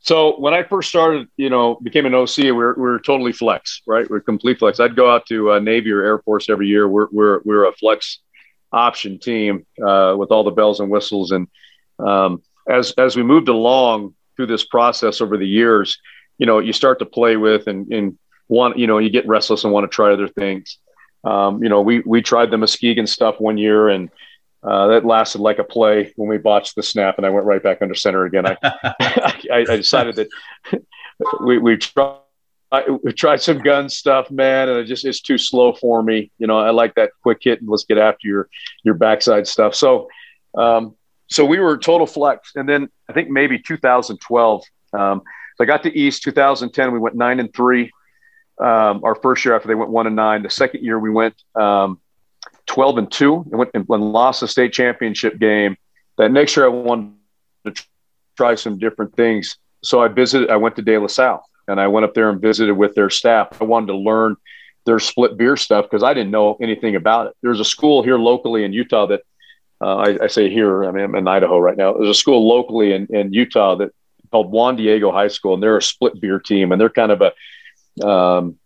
[0.00, 3.82] So when I first started, you know, became an OC, we we're, we're totally flex,
[3.88, 4.08] right?
[4.08, 4.78] We're complete flex.
[4.78, 6.86] I'd go out to uh, Navy or Air Force every year.
[6.86, 8.20] We're, we're, we're a flex
[8.72, 11.32] option team uh, with all the bells and whistles.
[11.32, 11.48] And
[11.98, 15.98] um, as, as we moved along through this process over the years,
[16.38, 19.64] you know, you start to play with and, and want, you know, you get restless
[19.64, 20.78] and want to try other things.
[21.26, 24.10] Um, you know, we, we tried the Muskegon stuff one year and
[24.62, 27.62] uh, that lasted like a play when we botched the snap, and I went right
[27.62, 28.46] back under center again.
[28.46, 28.56] I,
[29.00, 30.82] I, I, decided that
[31.44, 32.18] we we tried
[33.02, 36.32] we tried some gun stuff, man, and it just it's too slow for me.
[36.38, 38.48] You know, I like that quick hit and let's get after your
[38.82, 39.74] your backside stuff.
[39.76, 40.08] So,
[40.56, 40.96] um,
[41.28, 44.64] so we were total flex, and then I think maybe 2012.
[44.92, 45.22] Um,
[45.56, 46.92] so I got to East 2010.
[46.92, 47.92] We went nine and three.
[48.58, 50.42] Um, our first year after they went one and nine.
[50.42, 52.00] The second year we went um,
[52.66, 55.76] 12 and 2 and went and lost the state championship game.
[56.18, 57.12] That next year I wanted
[57.66, 57.84] to
[58.36, 59.56] try some different things.
[59.82, 62.40] So I visited, I went to De La Salle and I went up there and
[62.40, 63.60] visited with their staff.
[63.60, 64.36] I wanted to learn
[64.86, 67.34] their split veer stuff because I didn't know anything about it.
[67.42, 69.22] There's a school here locally in Utah that
[69.80, 71.92] uh, I, I, say here, I mean, I'm in Idaho right now.
[71.92, 73.90] There's a school locally in, in Utah that
[74.30, 77.20] called Juan Diego High School, and they're a split veer team, and they're kind of
[77.20, 77.32] a,
[78.02, 78.56] um,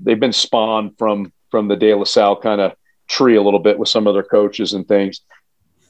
[0.00, 2.74] they've been spawned from from the De La Salle kind of
[3.08, 5.20] tree a little bit with some other coaches and things.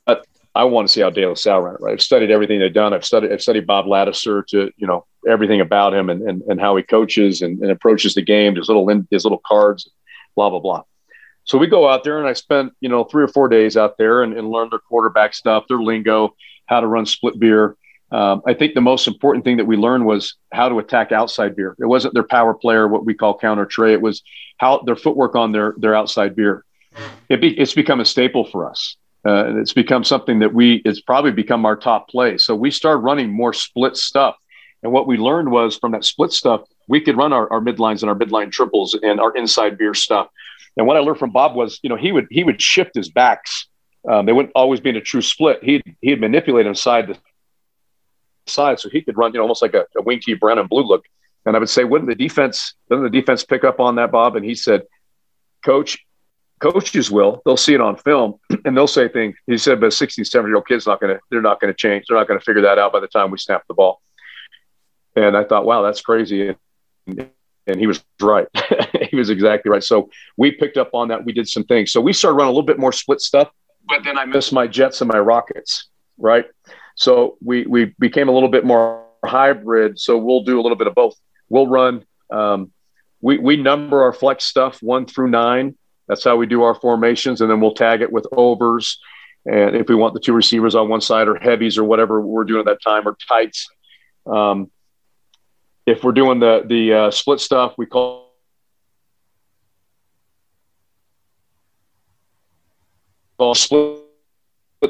[0.05, 1.81] But I want to see how De La Salle ran it.
[1.81, 2.92] Right, I've studied everything they've done.
[2.92, 6.61] I've studied I've studied Bob Ladouceur to you know everything about him and and, and
[6.61, 8.55] how he coaches and, and approaches the game.
[8.57, 9.90] His little his little cards,
[10.37, 10.83] blah blah blah.
[11.44, 13.99] So we go out there and I spent you know three or four days out
[13.99, 16.35] there and, and learned their quarterback stuff, their lingo,
[16.66, 17.77] how to run split veer.
[18.11, 21.57] Um, I think the most important thing that we learned was how to attack outside
[21.57, 21.75] veer.
[21.79, 23.93] It wasn't their power player, what we call counter trey.
[23.93, 24.23] It was
[24.59, 26.64] how their footwork on their their outside veer
[27.29, 28.97] it be, it's become a staple for us.
[29.27, 32.37] Uh, and it's become something that we it's probably become our top play.
[32.37, 34.37] So we started running more split stuff.
[34.83, 38.03] And what we learned was from that split stuff, we could run our, our midlines
[38.03, 40.29] and our midline triples and our inside veer stuff.
[40.77, 43.09] And what I learned from Bob was, you know, he would he would shift his
[43.09, 43.67] backs.
[44.07, 45.64] Um, they wouldn't always be in a true split.
[45.64, 47.14] He'd he'd manipulate them side to
[48.47, 50.69] side, so he could run, you know, almost like a, a wing T brown and
[50.69, 51.05] blue look.
[51.47, 54.37] And I would say, wouldn't the defense doesn't the defense pick up on that, Bob?
[54.37, 54.83] And he said,
[55.65, 55.99] Coach,
[56.61, 60.25] coaches will they'll see it on film and they'll say things he said but 60
[60.25, 62.79] 70 year old kids not to they're not to change they're not to figure that
[62.79, 64.01] out by the time we snap the ball
[65.17, 66.55] and i thought wow that's crazy
[67.07, 67.29] and
[67.67, 68.47] and he was right.
[69.11, 69.83] he was exactly right.
[69.83, 71.25] So we picked up on that.
[71.25, 71.93] We did some things.
[71.93, 73.51] So we started running a little bit more split stuff,
[73.89, 76.47] but then I missed my jets and my rockets, right?
[76.95, 79.99] So we we became a little bit more hybrid.
[79.99, 81.15] So we'll do a little bit of both.
[81.49, 82.05] We'll run.
[82.31, 82.73] Um,
[83.21, 85.77] we we number our flex stuff one through nine.
[86.09, 88.99] That's how we do our formations, and then we'll tag it with overs.
[89.47, 92.45] And if we want the two receivers on one side or heavies or whatever we're
[92.45, 93.69] doing at that time or tights.
[94.27, 94.71] Um,
[95.87, 98.31] if we're doing the the uh, split stuff, we call
[103.55, 104.04] split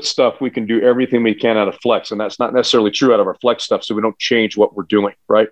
[0.02, 0.40] stuff.
[0.40, 3.20] We can do everything we can out of flex, and that's not necessarily true out
[3.20, 3.84] of our flex stuff.
[3.84, 5.14] So we don't change what we're doing.
[5.28, 5.48] Right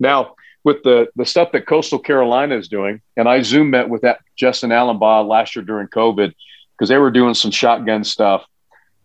[0.00, 4.02] now, with the the stuff that Coastal Carolina is doing, and I Zoom met with
[4.02, 6.32] that Justin Allenbaugh last year during COVID
[6.72, 8.44] because they were doing some shotgun stuff.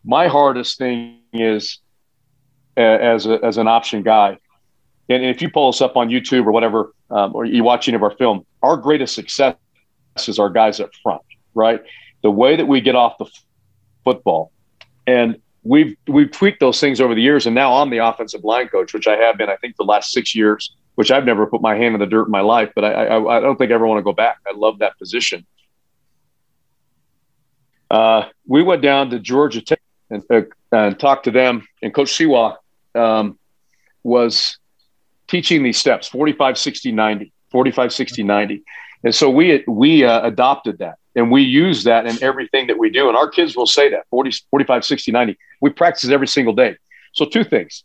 [0.03, 1.79] My hardest thing is
[2.75, 4.39] as a, as an option guy
[5.11, 7.95] and if you pull us up on YouTube or whatever, um, or you watch any
[7.95, 9.55] of our film, our greatest success
[10.27, 11.21] is our guys up front,
[11.53, 11.81] right?
[12.23, 13.43] The way that we get off the f-
[14.05, 14.51] football,
[15.07, 17.45] and we've we've tweaked those things over the years.
[17.45, 20.11] And now I'm the offensive line coach, which I have been, I think, the last
[20.11, 20.75] six years.
[20.95, 23.37] Which I've never put my hand in the dirt in my life, but I, I,
[23.37, 24.39] I don't think I ever want to go back.
[24.45, 25.47] I love that position.
[27.89, 32.09] Uh, we went down to Georgia Tech and, uh, and talked to them, and Coach
[32.09, 32.57] Sewak
[32.93, 33.39] um,
[34.03, 34.57] was
[35.27, 38.63] teaching these steps 45 60 90 45 60 90
[39.03, 42.89] and so we we uh, adopted that and we use that in everything that we
[42.89, 43.07] do.
[43.07, 46.77] And our kids will say that 40 45 60 90 we practice every single day.
[47.13, 47.83] So two things.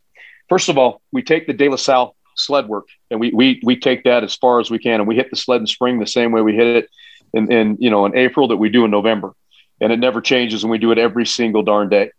[0.48, 3.76] First of all we take the de la salle sled work and we we we
[3.76, 6.06] take that as far as we can and we hit the sled in spring the
[6.06, 6.90] same way we hit it
[7.32, 9.32] in, in you know in april that we do in november.
[9.80, 12.10] And it never changes and we do it every single darn day.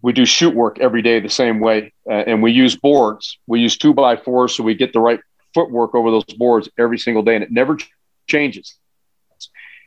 [0.00, 3.38] We do chute work every day the same way, uh, and we use boards.
[3.46, 5.18] We use two by fours so we get the right
[5.54, 7.78] footwork over those boards every single day, and it never
[8.26, 8.76] changes.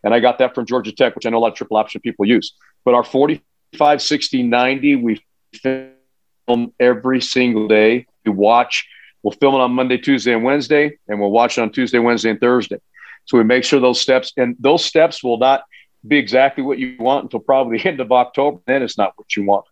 [0.03, 2.01] And I got that from Georgia Tech, which I know a lot of triple option
[2.01, 2.53] people use.
[2.85, 5.21] But our 45, 60, 90, we
[5.53, 8.05] film every single day.
[8.25, 8.87] We watch.
[9.23, 12.29] We'll film it on Monday, Tuesday, and Wednesday, and we'll watch it on Tuesday, Wednesday,
[12.29, 12.79] and Thursday.
[13.25, 15.63] So we make sure those steps, and those steps will not
[16.07, 18.59] be exactly what you want until probably the end of October.
[18.67, 19.65] Then it's not what you want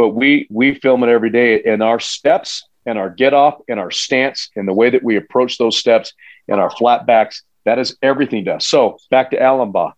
[0.00, 3.78] but we we film it every day and our steps and our get off and
[3.78, 6.14] our stance and the way that we approach those steps
[6.48, 9.92] and our flat backs that is everything to us so back to allenbaugh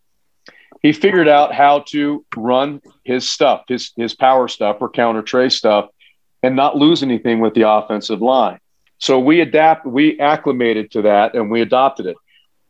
[0.83, 5.49] he figured out how to run his stuff his his power stuff or counter trey
[5.49, 5.89] stuff
[6.43, 8.59] and not lose anything with the offensive line
[8.99, 12.17] so we adapt we acclimated to that and we adopted it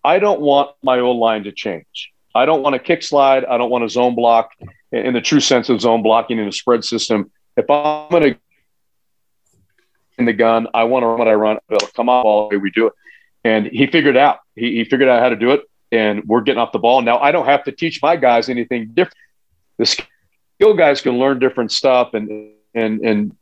[0.04, 3.44] i don't want my old line to change I don't want a kick slide.
[3.44, 4.52] I don't want a zone block
[4.90, 7.30] in the true sense of zone blocking in a spread system.
[7.56, 8.38] If I'm going to
[10.18, 11.58] in the gun, I want to run what I run.
[11.70, 12.92] It'll come off all the way we do it.
[13.44, 14.38] And he figured out.
[14.54, 17.18] He, he figured out how to do it, and we're getting off the ball now.
[17.18, 19.16] I don't have to teach my guys anything different.
[19.78, 23.36] The skill guys can learn different stuff and and and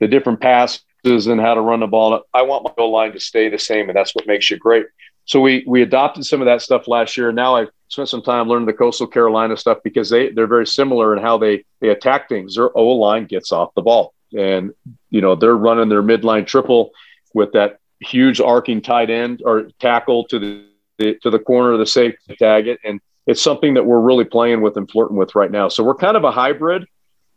[0.00, 2.22] the different passes and how to run the ball.
[2.32, 4.86] I want my goal line to stay the same, and that's what makes you great.
[5.26, 7.28] So we we adopted some of that stuff last year.
[7.28, 10.66] And now I spent some time learning the Coastal Carolina stuff because they they're very
[10.66, 12.56] similar in how they they attack things.
[12.56, 14.72] Their O line gets off the ball, and
[15.10, 16.90] you know they're running their midline triple
[17.32, 20.66] with that huge arcing tight end or tackle to the,
[20.98, 24.24] the to the corner of the safety tag it, and it's something that we're really
[24.24, 25.68] playing with and flirting with right now.
[25.68, 26.86] So we're kind of a hybrid,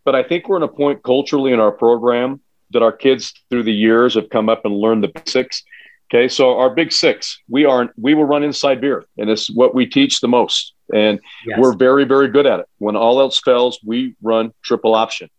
[0.03, 3.63] but I think we're in a point culturally in our program that our kids through
[3.63, 5.63] the years have come up and learned the basics
[6.09, 9.75] Okay, so our big six, we are we will run inside veer, and it's what
[9.75, 11.59] we teach the most, and yes.
[11.59, 12.65] we're very very good at it.
[12.77, 15.29] When all else fails, we run triple option,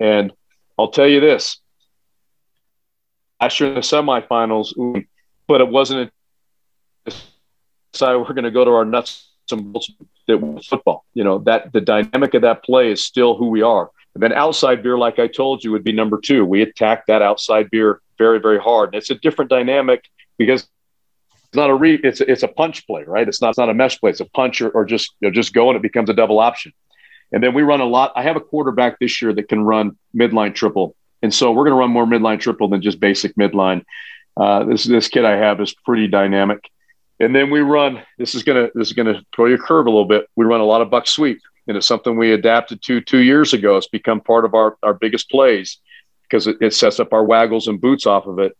[0.00, 0.32] and
[0.76, 1.60] I'll tell you this:
[3.40, 5.04] last year in the semifinals,
[5.46, 6.12] but it wasn't.
[7.94, 9.90] So we're going to go to our nuts and bolts
[10.26, 11.04] that football.
[11.14, 13.90] You know that the dynamic of that play is still who we are.
[14.14, 16.44] And then outside veer, like I told you, would be number two.
[16.44, 18.90] We attack that outside veer very, very hard.
[18.90, 20.62] And it's a different dynamic because
[21.32, 23.26] it's not a re it's it's a punch play, right?
[23.26, 24.10] It's not it's not a mesh play.
[24.10, 26.40] It's a punch or, or just you know, just go and it becomes a double
[26.40, 26.72] option.
[27.32, 28.12] And then we run a lot.
[28.16, 31.74] I have a quarterback this year that can run midline triple, and so we're going
[31.74, 33.84] to run more midline triple than just basic midline.
[34.36, 36.70] Uh, this this kid I have is pretty dynamic.
[37.20, 38.02] And then we run.
[38.16, 40.28] This is gonna this is gonna throw you a curve a little bit.
[40.36, 43.52] We run a lot of buck sweep, and it's something we adapted to two years
[43.52, 43.76] ago.
[43.76, 45.78] It's become part of our our biggest plays
[46.22, 48.56] because it, it, sets up our waggles and boots off of it.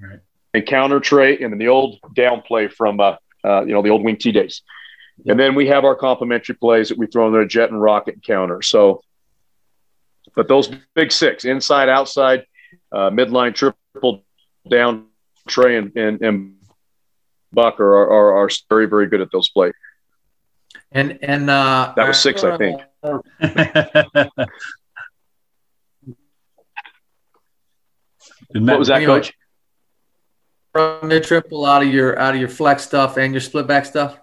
[0.00, 0.20] Right.
[0.54, 3.90] And counter trey, and then the old down play from uh, uh, you know the
[3.90, 4.62] old wing T days.
[5.26, 8.22] And then we have our complementary plays that we throw in there, jet and rocket
[8.22, 8.62] counter.
[8.62, 9.02] So,
[10.38, 12.46] but those big six, inside, outside,
[12.92, 14.22] uh, midline, triple,
[14.70, 15.08] down,
[15.48, 16.54] trey, and, and, and
[17.52, 19.72] Buck are, are, are very, very good at those plays.
[20.92, 22.80] And and uh, that was six, I think.
[23.02, 23.24] what
[28.78, 29.32] was that, Coach?
[30.72, 33.86] From mid triple out of your out of your flex stuff and your split back
[33.86, 34.20] stuff.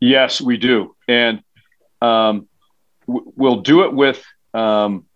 [0.00, 1.40] Yes, we do, and
[2.02, 2.48] um,
[3.36, 5.06] we'll do it with um,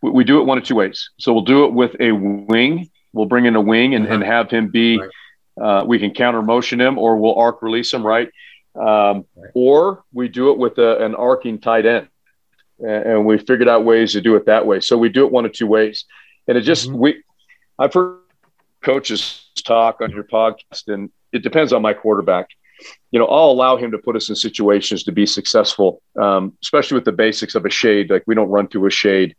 [0.00, 1.10] we do it one of two ways.
[1.18, 2.90] So we'll do it with a wing.
[3.12, 4.14] We'll bring in a wing and, uh-huh.
[4.14, 4.98] and have him be.
[4.98, 5.10] Right.
[5.60, 8.28] Uh, we can counter motion him, or we'll arc release him, right?
[8.76, 9.50] Um, right.
[9.54, 12.08] Or we do it with a, an arcing tight end,
[12.78, 14.78] and, and, we figured out ways to do it that way.
[14.78, 16.04] So we do it one of two ways,
[16.46, 16.98] and it just mm-hmm.
[16.98, 17.24] we.
[17.76, 18.20] I've heard
[18.84, 22.50] coaches talk on your podcast, and it depends on my quarterback
[23.10, 26.96] you know, I'll allow him to put us in situations to be successful, um, especially
[26.96, 28.10] with the basics of a shade.
[28.10, 29.34] Like we don't run through a shade.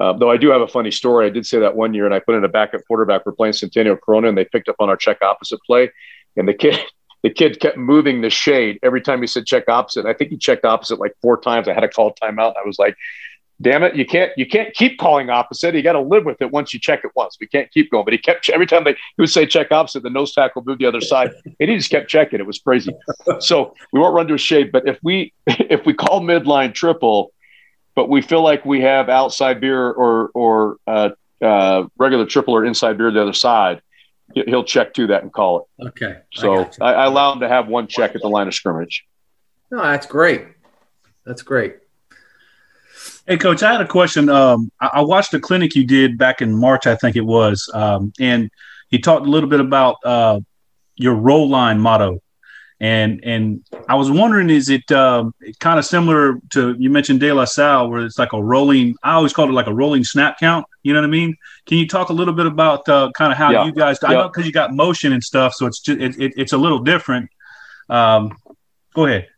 [0.00, 1.26] Uh, though I do have a funny story.
[1.26, 3.26] I did say that one year, and I put in a backup quarterback.
[3.26, 5.90] We're playing Centennial Corona, and they picked up on our check opposite play,
[6.36, 6.78] and the kid.
[7.22, 10.06] The kid kept moving the shade every time he said check opposite.
[10.06, 11.68] I think he checked opposite like four times.
[11.68, 12.54] I had to call timeout.
[12.56, 12.96] I was like,
[13.60, 15.74] damn it, you can't you can't keep calling opposite.
[15.74, 17.36] You got to live with it once you check it once.
[17.40, 18.04] We can't keep going.
[18.04, 20.80] But he kept every time they he would say check opposite, the nose tackle moved
[20.80, 22.40] the other side, and he just kept checking.
[22.40, 22.92] It was crazy.
[23.40, 24.72] So we won't run to a shade.
[24.72, 27.32] But if we if we call midline triple,
[27.94, 31.10] but we feel like we have outside veer or or uh,
[31.42, 33.82] uh, regular triple or inside veer the other side,
[34.34, 35.88] he'll check to that and call it.
[35.88, 36.18] Okay.
[36.34, 39.04] So I, I, I allow him to have one check at the line of scrimmage.
[39.70, 40.46] No, that's great.
[41.24, 41.76] That's great.
[43.26, 44.28] Hey, Coach, I had a question.
[44.28, 47.70] Um, I, I, watched a clinic you did back in March, I think it was,
[47.74, 48.50] um, and
[48.88, 50.40] you talked a little bit about uh,
[50.96, 52.20] your roll line motto,
[52.80, 57.30] and and I was wondering, is it um, kind of similar to you mentioned De
[57.30, 58.96] La Salle, where it's like a rolling?
[59.02, 60.66] I always called it like a rolling snap count.
[60.82, 61.36] You know what I mean?
[61.66, 63.64] Can you talk a little bit about uh, kind of how yeah.
[63.64, 64.02] you guys?
[64.02, 66.58] I know because you got motion and stuff, so it's just it, it, it's a
[66.58, 67.30] little different.
[67.90, 68.36] Um,
[68.94, 69.28] go ahead.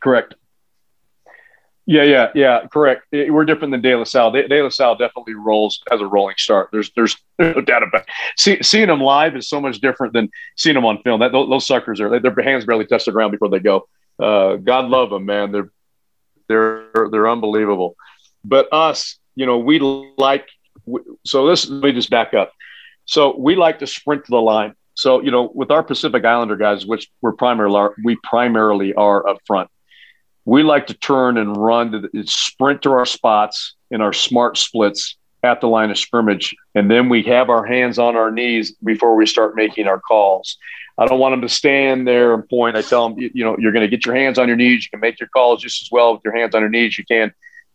[0.00, 0.34] Correct.
[1.88, 3.06] Yeah, yeah, yeah, correct.
[3.12, 4.32] We're different than De La Salle.
[4.32, 6.70] De, De La Salle definitely rolls as a rolling start.
[6.72, 8.08] There's, there's no doubt about it.
[8.36, 11.20] See, seeing them live is so much different than seeing them on film.
[11.20, 13.88] That those, those suckers are their hands barely touch the ground before they go.
[14.18, 15.52] Uh, God love them, man.
[15.52, 15.70] They're
[16.48, 17.94] they're they're unbelievable.
[18.44, 19.78] But us, you know, we
[20.18, 20.48] like.
[21.24, 22.52] So this let me just back up.
[23.04, 24.74] So we like to sprint to the line.
[24.94, 29.38] So you know, with our Pacific Islander guys, which we're primarily we primarily are up
[29.46, 29.70] front
[30.46, 34.56] we like to turn and run to the, sprint to our spots in our smart
[34.56, 38.72] splits at the line of scrimmage, and then we have our hands on our knees
[38.82, 40.56] before we start making our calls.
[40.98, 42.76] I don't want them to stand there and point.
[42.76, 44.84] I tell them, you know, you're going to get your hands on your knees.
[44.84, 46.96] You can make your calls just as well with your hands on your knees.
[46.96, 47.34] You can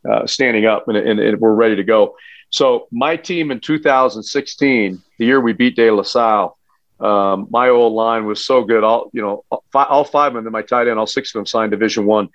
[0.10, 2.16] uh, standing up, and, and, and, we're ready to go.
[2.50, 6.58] So my team in 2016, the year we beat De La Salle,
[7.00, 8.84] um, my old line was so good.
[8.84, 11.72] All you know, all five of them, my tight end, all six of them signed
[11.72, 12.30] Division One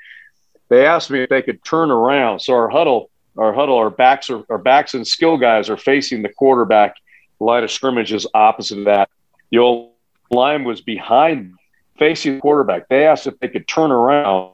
[0.68, 2.40] they asked me if they could turn around.
[2.40, 6.22] So our huddle, our huddle, our backs are our backs and skill guys are facing
[6.22, 6.96] the quarterback.
[7.38, 9.08] line of scrimmage is opposite of that.
[9.50, 9.92] The old
[10.30, 11.54] line was behind
[11.98, 12.88] facing the quarterback.
[12.88, 14.52] They asked if they could turn around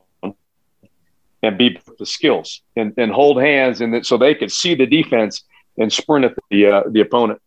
[1.43, 4.87] and be the skills and, and hold hands and that, so they could see the
[4.87, 5.45] defense
[5.79, 7.41] and sprint at the uh, the opponent.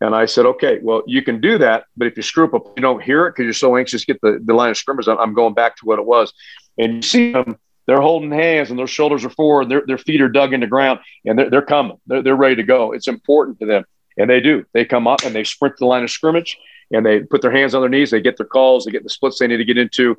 [0.00, 2.82] And I said, okay, well, you can do that, but if you screw up, you
[2.82, 5.08] don't hear it because you're so anxious to get the, the line of scrimmage.
[5.08, 6.32] I'm going back to what it was.
[6.76, 10.20] And you see them they're holding hands and their shoulders are forward, their, their feet
[10.20, 11.98] are dug in the ground, and they're, they're coming.
[12.06, 12.92] They're, they're ready to go.
[12.92, 13.84] It's important to them.
[14.16, 14.64] And they do.
[14.72, 16.56] They come up and they sprint the line of scrimmage
[16.92, 18.10] and they put their hands on their knees.
[18.10, 20.16] They get their calls, they get the splits they need to get into.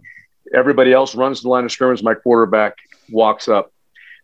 [0.53, 2.03] Everybody else runs the line of scrimmage.
[2.03, 2.77] My quarterback
[3.09, 3.71] walks up.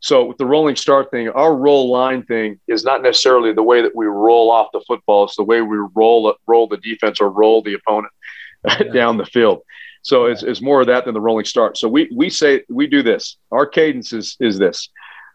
[0.02, 3.84] So with the rolling start thing, our roll line thing is not necessarily the way
[3.84, 5.26] that we roll off the football.
[5.26, 8.12] It's the way we roll roll the defense or roll the opponent
[8.68, 8.84] yeah.
[8.92, 9.62] down the field.
[10.04, 11.78] So it's, it's more of that than the rolling start.
[11.78, 13.38] So we we say we do this.
[13.52, 14.90] Our cadence is is this.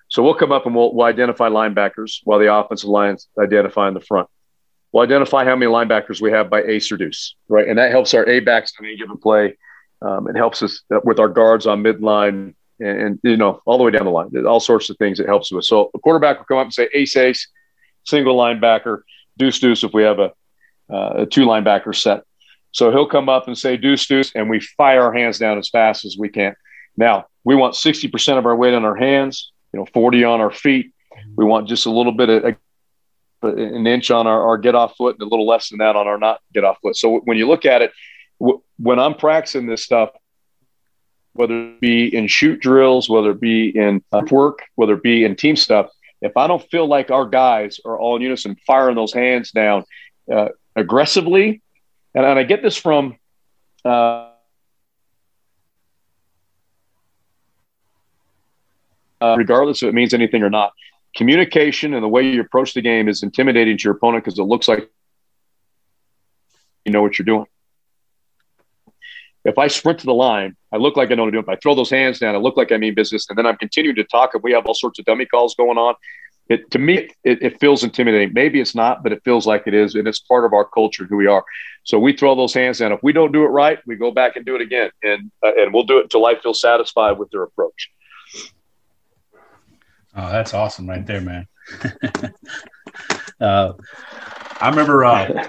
[0.08, 3.94] So we'll come up and we'll, we'll identify linebackers while the offensive lines identify in
[3.94, 4.28] the front.
[4.92, 7.68] We'll identify how many linebackers we have by ace or deuce, right?
[7.68, 9.56] And that helps our A backs on any given play.
[10.00, 13.84] Um, it helps us with our guards on midline and, and, you know all the
[13.84, 14.30] way down the line.
[14.46, 15.64] All sorts of things it helps with.
[15.64, 17.48] So a quarterback will come up and say ace ace,
[18.04, 19.00] single linebacker,
[19.38, 20.32] deuce deuce if we have a,
[20.90, 22.22] uh, a two linebacker set.
[22.76, 25.70] So he'll come up and say deuce deuce, and we fire our hands down as
[25.70, 26.54] fast as we can.
[26.94, 30.50] Now we want 60% of our weight on our hands, you know, 40 on our
[30.50, 30.92] feet.
[31.36, 32.56] We want just a little bit of
[33.42, 36.06] an inch on our, our get off foot and a little less than that on
[36.06, 36.96] our not get off foot.
[36.96, 37.92] So when you look at it,
[38.38, 40.10] w- when I'm practicing this stuff,
[41.32, 45.24] whether it be in chute drills, whether it be in uh, work, whether it be
[45.24, 45.88] in team stuff,
[46.20, 49.84] if I don't feel like our guys are all in unison firing those hands down,
[50.30, 51.62] uh, aggressively,
[52.16, 53.16] and, and I get this from.
[53.84, 54.30] Uh,
[59.20, 60.72] uh, regardless if it means anything or not,
[61.14, 64.42] communication and the way you approach the game is intimidating to your opponent because it
[64.42, 64.90] looks like
[66.84, 67.46] you know what you're doing.
[69.44, 71.44] If I sprint to the line, I look like I know what I'm doing.
[71.44, 73.56] If I throw those hands down, I look like I mean business, and then I'm
[73.56, 75.94] continuing to talk, and we have all sorts of dummy calls going on.
[76.48, 78.32] It to me, it, it feels intimidating.
[78.32, 81.04] Maybe it's not, but it feels like it is, and it's part of our culture,
[81.04, 81.44] who we are.
[81.84, 82.92] So we throw those hands down.
[82.92, 85.52] If we don't do it right, we go back and do it again, and uh,
[85.56, 87.90] and we'll do it until I feel satisfied with their approach.
[90.14, 91.46] Oh, that's awesome, right there, man.
[93.40, 93.72] uh,
[94.60, 95.48] I remember uh,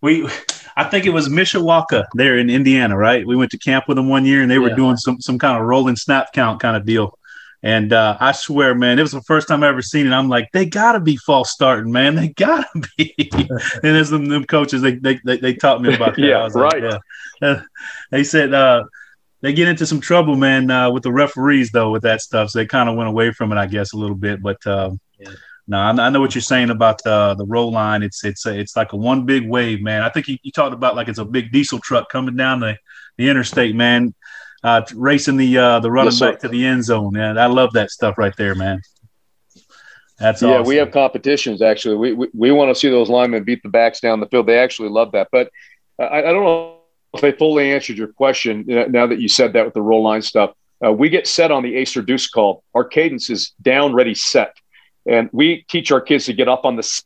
[0.00, 0.28] we
[0.76, 3.26] I think it was Mishawaka there in Indiana, right?
[3.26, 4.76] We went to camp with them one year, and they were yeah.
[4.76, 7.18] doing some some kind of rolling snap count kind of deal.
[7.62, 10.12] And uh, I swear, man, it was the first time I ever seen it.
[10.12, 12.14] I'm like, they gotta be false starting, man.
[12.14, 13.30] They gotta be.
[13.82, 16.22] and as them, them coaches, they, they they, they taught me about that.
[16.24, 16.82] yeah, right.
[16.82, 17.00] Like,
[17.42, 17.62] yeah.
[18.10, 18.84] they said uh,
[19.42, 22.50] they get into some trouble, man, uh, with the referees though with that stuff.
[22.50, 24.42] So they kind of went away from it, I guess, a little bit.
[24.42, 25.32] But um, yeah.
[25.70, 28.02] No, I know what you're saying about the the roll line.
[28.02, 30.02] It's it's a, it's like a one big wave, man.
[30.02, 32.76] I think you, you talked about like it's a big diesel truck coming down the,
[33.18, 34.12] the interstate, man,
[34.62, 37.12] uh, racing the uh, the running yes, back to the end zone.
[37.12, 38.80] Man, I love that stuff right there, man.
[40.18, 40.58] That's yeah.
[40.58, 40.66] Awesome.
[40.66, 41.96] We have competitions actually.
[41.96, 44.46] We we, we want to see those linemen beat the backs down the field.
[44.46, 45.28] They actually love that.
[45.32, 45.50] But
[45.98, 46.78] I, I don't know
[47.14, 50.22] if I fully answered your question now that you said that with the roll line
[50.22, 50.52] stuff.
[50.84, 52.64] Uh, we get set on the ace or deuce call.
[52.74, 54.56] Our cadence is down, ready, set.
[55.06, 57.02] And we teach our kids to get up on the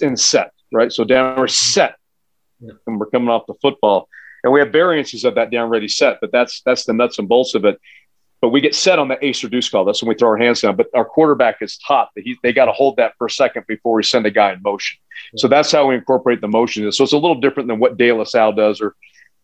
[0.00, 0.92] and set, right?
[0.92, 1.96] So down we're set,
[2.60, 4.08] and we're coming off the football,
[4.42, 7.28] and we have variances of that down ready set, but that's that's the nuts and
[7.28, 7.80] bolts of it.
[8.40, 9.84] But we get set on the ace or deuce call.
[9.84, 10.74] That's when we throw our hands down.
[10.74, 13.66] But our quarterback is taught that he, they got to hold that for a second
[13.68, 14.98] before we send a guy in motion.
[15.34, 15.42] Yeah.
[15.42, 16.90] So that's how we incorporate the motion.
[16.90, 18.96] So it's a little different than what De La Salle does or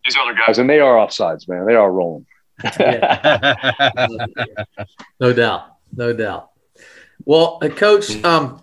[0.03, 0.57] these other guys.
[0.57, 1.67] And they are offsides, man.
[1.67, 2.25] They are rolling.
[5.19, 5.75] no doubt.
[5.95, 6.49] No doubt.
[7.25, 8.61] Well, uh, Coach, um,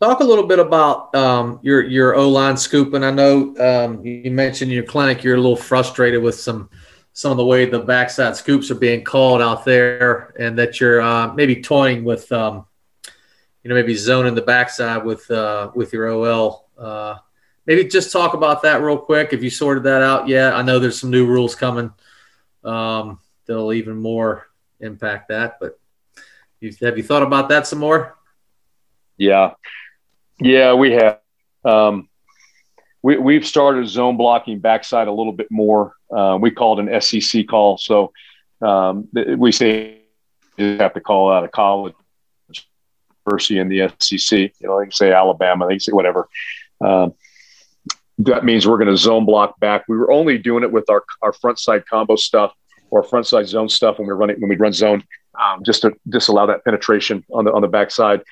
[0.00, 3.04] talk a little bit about um, your your O line scooping.
[3.04, 6.68] I know um, you mentioned in your clinic you're a little frustrated with some
[7.12, 11.00] some of the way the backside scoops are being called out there, and that you're
[11.00, 12.66] uh, maybe toying with um,
[13.62, 16.68] you know maybe zoning the backside with uh, with your OL.
[16.76, 17.16] Uh,
[17.66, 19.32] maybe just talk about that real quick.
[19.32, 21.92] If you sorted that out yet, I know there's some new rules coming
[22.64, 24.48] um, that'll even more
[24.80, 25.78] impact that, but
[26.80, 28.16] have you thought about that some more?
[29.16, 29.54] Yeah,
[30.40, 31.20] yeah, we have.
[31.64, 32.08] Um,
[33.02, 35.94] we, we've started zone blocking backside a little bit more.
[36.14, 37.78] Uh, we call it an SEC call.
[37.78, 38.12] So
[38.60, 40.02] um, we say
[40.56, 41.94] you have to call out of college,
[43.26, 44.38] university in the SEC.
[44.38, 46.28] You know, they can say Alabama, they can say whatever.
[46.80, 47.14] Um,
[48.18, 49.84] that means we're going to zone block back.
[49.88, 52.52] We were only doing it with our, our front side combo stuff
[52.90, 55.04] or front side zone stuff when we run it when we run zone
[55.40, 58.22] um, just to disallow that penetration on the on the backside.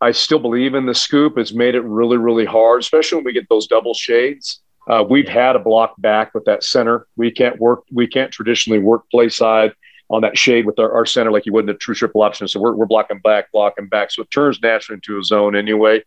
[0.00, 1.38] I still believe in the scoop.
[1.38, 4.60] It's made it really, really hard, especially when we get those double shades.
[4.88, 7.06] Uh, we've had a block back with that center.
[7.16, 7.84] We can't work.
[7.92, 9.72] We can't traditionally work play side
[10.10, 12.48] on that shade with our, our center like you would in a true triple option.
[12.48, 14.10] So we're, we're blocking back, blocking back.
[14.10, 16.02] So it turns naturally into a zone anyway.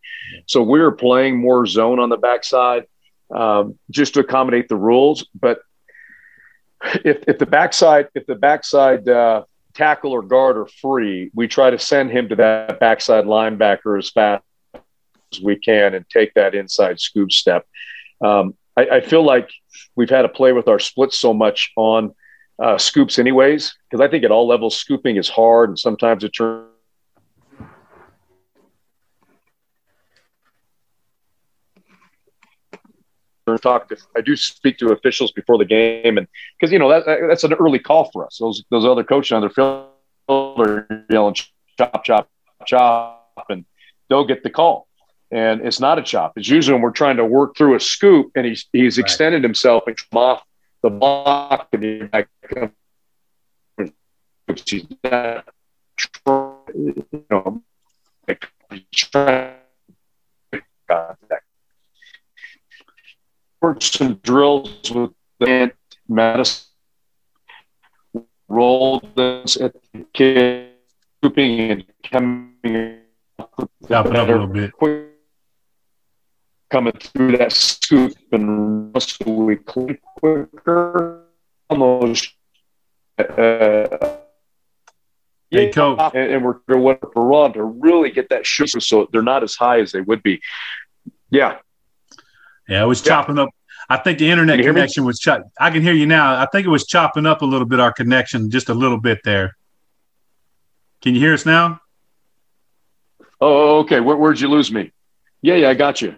[0.46, 2.84] So we're playing more zone on the backside
[3.34, 5.26] um, just to accommodate the rules.
[5.34, 5.60] But
[7.04, 9.44] if, if the backside, if the backside uh,
[9.76, 14.10] tackle or guard are free, we try to send him to that backside linebacker as
[14.10, 14.42] fast
[15.32, 17.66] as we can and take that inside scoop step.
[18.20, 19.50] Um, I, I, feel like
[19.94, 22.14] we've had to play with our splits so much on
[22.58, 26.30] uh, scoops, anyways, because I think at all levels, scooping is hard and sometimes it
[26.30, 26.70] turns.
[33.56, 36.26] Talk I do speak to officials before the game and
[36.58, 38.38] because you know that that's an early call for us.
[38.38, 39.88] Those those other coaches on their field
[40.28, 41.36] are yelling
[41.78, 42.28] chop chop
[42.66, 43.64] chop and
[44.08, 44.88] they'll get the call.
[45.30, 46.32] And it's not a chop.
[46.36, 49.04] It's usually when we're trying to work through a scoop and he's he's right.
[49.04, 50.42] extended himself and come off
[50.82, 52.28] the block and he's back
[54.64, 55.44] he's not,
[56.74, 57.62] you know,
[58.92, 59.54] trying
[60.88, 61.45] contact
[63.80, 65.72] some drills with the
[66.08, 66.66] medicine,
[68.48, 70.70] rolled this at the kid,
[71.18, 73.00] scooping and coming
[73.90, 74.72] up, a little bit.
[76.68, 81.24] Coming through that scoop and so we click quicker
[81.70, 82.34] almost
[83.18, 84.16] uh,
[85.50, 86.00] Hey, coach.
[86.14, 89.54] And, and we're going to run to really get that sugar so they're not as
[89.54, 90.40] high as they would be.
[91.30, 91.58] Yeah.
[92.68, 93.08] Yeah, I was yeah.
[93.08, 93.50] chopping up.
[93.88, 95.06] I think the internet connection me?
[95.06, 95.42] was chop.
[95.58, 96.40] I can hear you now.
[96.40, 99.20] I think it was chopping up a little bit our connection, just a little bit
[99.24, 99.56] there.
[101.02, 101.80] Can you hear us now?
[103.40, 104.00] Oh, okay.
[104.00, 104.92] Where, would you lose me?
[105.42, 106.16] Yeah, yeah, I got you.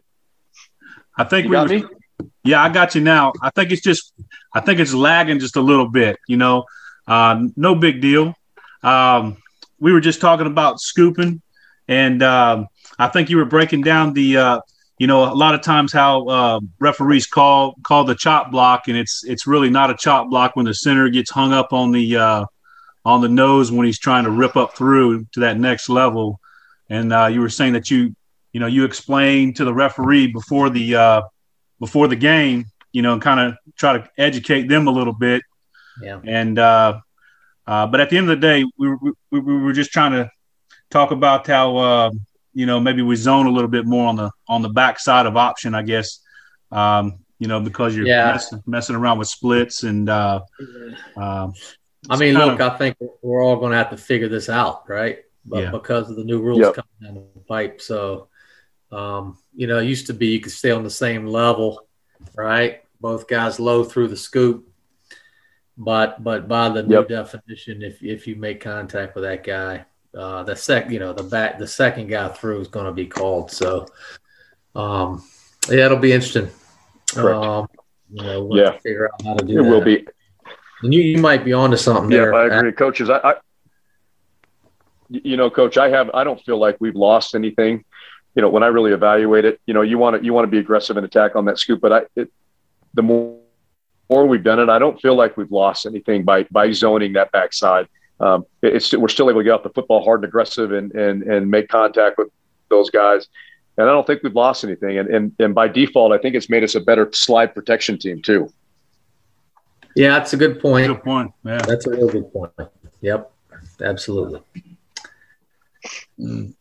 [1.17, 1.85] I think you we got were, me.
[2.45, 3.33] Yeah, I got you now.
[3.43, 4.15] I think it's just,
[4.55, 6.19] I think it's lagging just a little bit.
[6.27, 6.65] You know,
[7.07, 8.35] uh, no big deal.
[8.83, 9.37] Um,
[9.79, 11.43] we were just talking about scooping,
[11.87, 14.61] and um, I think you were breaking down the, uh,
[14.99, 18.97] you know, a lot of times how uh, referees call call the chop block, and
[18.97, 22.17] it's it's really not a chop block when the center gets hung up on the
[22.17, 22.45] uh,
[23.05, 26.41] on the nose when he's trying to rip up through to that next level.
[26.91, 28.15] And uh, you were saying that you,
[28.53, 31.23] you know, you explained to the referee before the uh,
[31.79, 35.43] before the game, you know, and kind of try to educate them a little bit.
[36.03, 36.21] Yeah.
[36.25, 37.01] And uh,
[37.67, 38.95] uh, but at the end of the day, we,
[39.31, 40.31] we, we were just trying to
[40.91, 42.11] talk about how uh,
[42.55, 45.27] you know maybe we zone a little bit more on the on the back side
[45.27, 46.21] of option, I guess.
[46.71, 48.33] Um, you know, because you're yeah.
[48.33, 50.09] messing, messing around with splits and.
[50.09, 50.41] Uh,
[51.17, 51.49] uh,
[52.11, 54.89] I mean, look, of, I think we're all going to have to figure this out,
[54.89, 55.19] right?
[55.45, 55.71] But yeah.
[55.71, 56.75] because of the new rules yep.
[56.75, 58.29] coming down the pipe, so
[58.91, 61.87] um, you know, it used to be you could stay on the same level,
[62.35, 62.83] right?
[63.01, 64.69] Both guys low through the scoop.
[65.77, 69.85] But but by the new definition, if if you make contact with that guy,
[70.17, 73.07] uh, the sec you know the back the second guy through is going to be
[73.07, 73.51] called.
[73.51, 73.87] So
[74.75, 75.25] um,
[75.69, 76.51] yeah, it'll be interesting.
[77.17, 77.67] Um,
[78.11, 79.63] you know, we'll yeah, figure out how to do it.
[79.63, 79.69] That.
[79.69, 80.07] Will be.
[80.83, 82.35] And you, you might be onto something yeah, there.
[82.35, 83.11] I agree, coaches.
[83.11, 83.35] I, I,
[85.09, 86.11] you know, coach, I have.
[86.15, 87.85] I don't feel like we've lost anything
[88.39, 90.49] you know, when I really evaluate it, you know, you want to you want to
[90.49, 92.31] be aggressive and attack on that scoop, but I it,
[92.95, 93.41] the more
[94.09, 97.33] more we've done it, I don't feel like we've lost anything by by zoning that
[97.33, 97.89] backside.
[98.21, 101.23] Um, it's we're still able to get off the football hard and aggressive and and
[101.23, 102.29] and make contact with
[102.69, 103.29] those guys.
[103.77, 104.99] And I don't think we've lost anything.
[104.99, 108.21] And and and by default, I think it's made us a better slide protection team
[108.23, 108.53] too.
[109.95, 110.89] Yeah, that's a good point.
[110.89, 111.33] Good point.
[111.45, 112.53] Yeah, that's a real good point.
[113.01, 113.31] Yep,
[113.81, 114.43] absolutely.
[116.19, 116.55] Mm.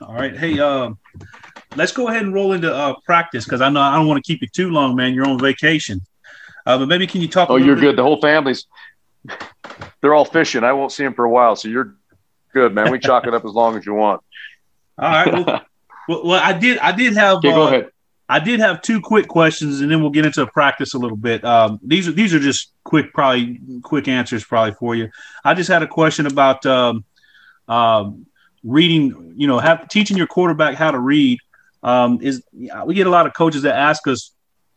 [0.00, 0.36] All right.
[0.36, 0.90] Hey, uh,
[1.76, 4.26] let's go ahead and roll into uh, practice because I know I don't want to
[4.26, 5.14] keep you too long, man.
[5.14, 6.00] You're on vacation.
[6.66, 7.50] Uh, but maybe can you talk?
[7.50, 7.82] Oh, you're bit?
[7.82, 7.96] good.
[7.96, 8.66] The whole family's
[10.00, 10.64] they're all fishing.
[10.64, 11.96] I won't see them for a while, so you're
[12.52, 12.90] good, man.
[12.90, 14.22] We chalk it up as long as you want.
[14.98, 15.32] All right.
[15.32, 15.62] Well,
[16.08, 16.78] well, well I did.
[16.78, 17.38] I did have.
[17.38, 17.90] Okay, go uh, ahead.
[18.28, 21.44] I did have two quick questions, and then we'll get into practice a little bit.
[21.44, 25.10] Um, these are these are just quick, probably quick answers, probably for you.
[25.44, 27.04] I just had a question about um,
[27.66, 28.26] um,
[28.62, 31.38] reading, you know, have teaching your quarterback how to read
[31.82, 34.32] um, is we get a lot of coaches that ask us,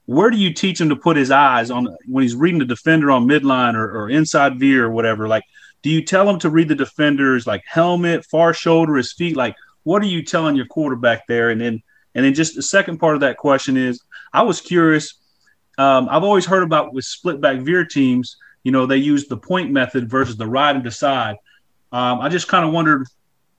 [0.06, 3.10] where do you teach him to put his eyes on when he's reading the defender
[3.12, 5.28] on midline or, or inside veer or whatever?
[5.28, 5.44] Like,
[5.82, 9.36] do you tell him to read the defenders like helmet, far shoulder, his feet?
[9.36, 11.50] Like, what are you telling your quarterback there?
[11.50, 11.82] And then,
[12.16, 14.02] and then just the second part of that question is,
[14.34, 15.16] I was curious.
[15.78, 19.38] Um, I've always heard about with split back veer teams, you know, they use the
[19.38, 21.36] point method versus the ride and decide.
[21.92, 23.08] Um, I just kind of wondered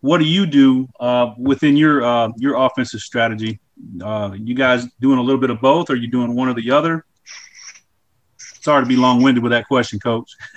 [0.00, 3.60] what do you do uh, within your uh, your offensive strategy?
[4.02, 5.90] Uh, you guys doing a little bit of both?
[5.90, 7.04] Or are you doing one or the other?
[8.38, 10.30] Sorry to be long winded with that question, Coach.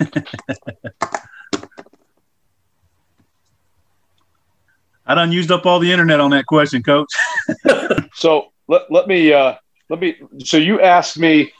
[5.06, 7.08] I done used up all the internet on that question, Coach.
[8.14, 9.54] so let, let me uh,
[9.88, 10.16] let me.
[10.44, 11.52] So you asked me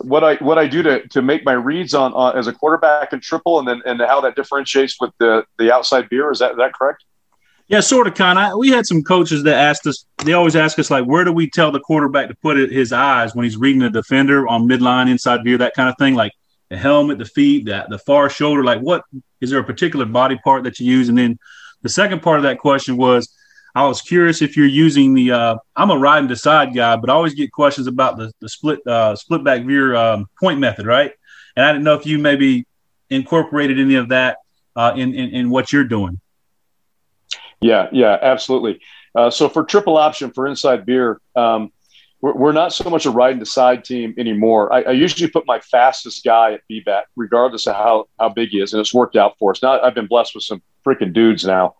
[0.00, 3.12] what I what I do to, to make my reads on, on as a quarterback
[3.12, 6.30] and triple, and then and how that differentiates with the the outside veer.
[6.30, 7.04] Is that is that correct?
[7.68, 8.58] Yeah, sort of, kind of.
[8.58, 10.04] We had some coaches that asked us.
[10.24, 13.34] They always ask us like, where do we tell the quarterback to put his eyes
[13.34, 16.14] when he's reading the defender on midline, inside veer, that kind of thing.
[16.14, 16.32] Like
[16.68, 18.62] the helmet, the feet, the, the far shoulder.
[18.62, 19.02] Like, what
[19.40, 21.08] is there a particular body part that you use?
[21.08, 21.38] And then
[21.82, 23.34] the second part of that question was,
[23.74, 25.32] I was curious if you're using the.
[25.32, 28.48] Uh, I'm a ride and decide guy, but I always get questions about the the
[28.48, 31.12] split uh, split back veer um, point method, right?
[31.56, 32.66] And I didn't know if you maybe
[33.10, 34.38] incorporated any of that
[34.76, 36.20] uh, in, in in what you're doing.
[37.60, 38.80] Yeah, yeah, absolutely.
[39.14, 41.72] Uh, so for triple option for inside veer, um,
[42.20, 44.72] we're, we're, not so much a ride and decide team anymore.
[44.72, 48.60] I, I, usually put my fastest guy at B-back, regardless of how, how big he
[48.60, 49.62] is, and it's worked out for us.
[49.62, 51.74] Now I've been blessed with some freaking dudes now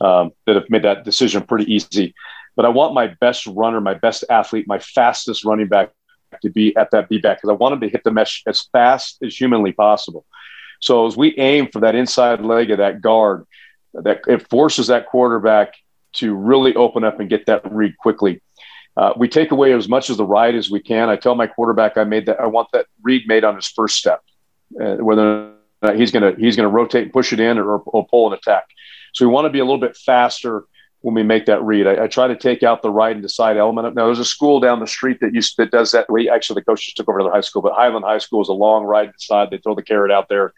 [0.00, 2.14] um, that have made that decision pretty easy.
[2.56, 5.92] But I want my best runner, my best athlete, my fastest running back
[6.42, 9.22] to be at that B-back because I want him to hit the mesh as fast
[9.22, 10.24] as humanly possible.
[10.80, 13.44] So as we aim for that inside leg of that guard,
[14.02, 15.74] that it forces that quarterback
[16.14, 18.40] to really open up and get that read quickly.
[18.96, 21.10] Uh, we take away as much of the ride as we can.
[21.10, 23.96] I tell my quarterback I made that I want that read made on his first
[23.96, 24.22] step,
[24.80, 25.52] uh, whether
[25.94, 28.32] he's going to he's going to rotate and push it in or, or pull an
[28.32, 28.64] attack.
[29.12, 30.64] So we want to be a little bit faster
[31.00, 31.86] when we make that read.
[31.86, 33.94] I, I, try to take out the ride and decide element.
[33.94, 36.10] Now, there's a school down the street that used that does that.
[36.10, 38.48] We actually the coaches took over to the high school, but Highland High School is
[38.48, 39.50] a long ride decide.
[39.50, 40.52] They throw the carrot out there,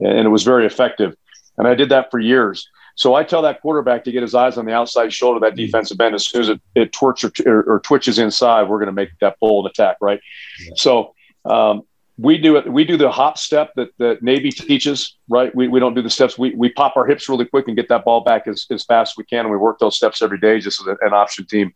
[0.00, 1.16] and it was very effective.
[1.56, 2.68] And I did that for years.
[2.96, 5.58] So I tell that quarterback to get his eyes on the outside shoulder of that
[5.58, 5.66] mm-hmm.
[5.66, 6.14] defensive end.
[6.14, 9.10] As soon as it, it twitch or, or, or, twitches inside, we're going to make
[9.20, 10.20] that bold attack, right?
[10.60, 10.72] Yeah.
[10.76, 11.14] So
[11.44, 11.82] um,
[12.16, 12.70] we do it.
[12.72, 15.54] We do the hop step that, that Navy teaches, right?
[15.54, 16.38] We, we don't do the steps.
[16.38, 19.14] We, we pop our hips really quick and get that ball back as, as fast
[19.14, 19.40] as we can.
[19.40, 21.74] And we work those steps every day, just as an option team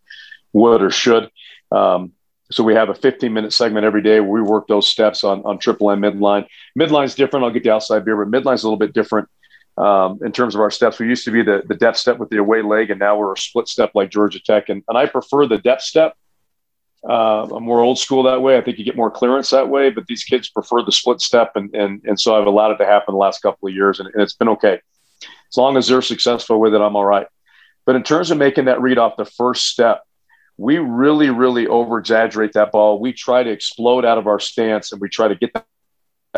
[0.53, 1.31] would or should.
[1.73, 2.13] Um,
[2.51, 5.43] so we have a 15 minute segment every day where we work those steps on,
[5.43, 6.47] on triple M midline.
[6.79, 7.45] Midline's different.
[7.45, 9.29] I'll get the outside veer, but midline's a little bit different
[9.79, 10.99] um, in terms of our steps.
[10.99, 13.33] We used to be the, the depth step with the away leg, and now we're
[13.33, 14.69] a split step like Georgia Tech.
[14.69, 16.15] And, and I prefer the depth step
[17.07, 18.57] uh, I'm more old school that way.
[18.57, 21.53] I think you get more clearance that way, but these kids prefer the split step,
[21.55, 24.09] and and and so I've allowed it to happen the last couple of years, and,
[24.13, 24.81] and it's been okay.
[25.23, 27.27] As long as they're successful with it, I'm all right.
[27.87, 30.03] But in terms of making that read off the first step,
[30.57, 33.01] we really, really over exaggerate that ball.
[33.01, 35.55] We try to explode out of our stance, and we try to get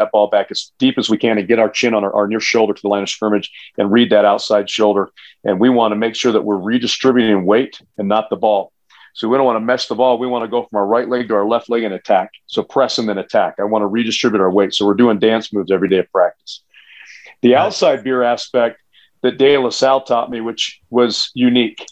[0.00, 2.26] that, ball back as deep as we can and get our chin on our, our
[2.26, 5.10] near shoulder to the line of scrimmage and read that outside shoulder.
[5.44, 8.72] And we want to make sure that we're redistributing weight and not the ball.
[9.14, 10.18] So we don't want to mesh the ball.
[10.18, 12.30] We want to go from our right leg to our left leg and attack.
[12.46, 13.56] So press and then attack.
[13.58, 14.74] I want to redistribute our weight.
[14.74, 16.62] So we're doing dance moves every day of practice.
[17.42, 18.80] The outside veer aspect
[19.22, 21.84] that De La Salle taught me, which was unique.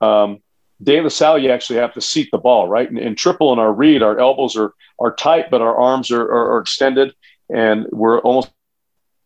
[0.00, 0.40] Um,
[0.82, 2.88] De La Salle, you actually have to seat the ball, right?
[2.88, 6.22] And, in, triple in our read, our elbows are are tight, but our arms are,
[6.22, 7.14] are, are extended,
[7.52, 8.50] and we're almost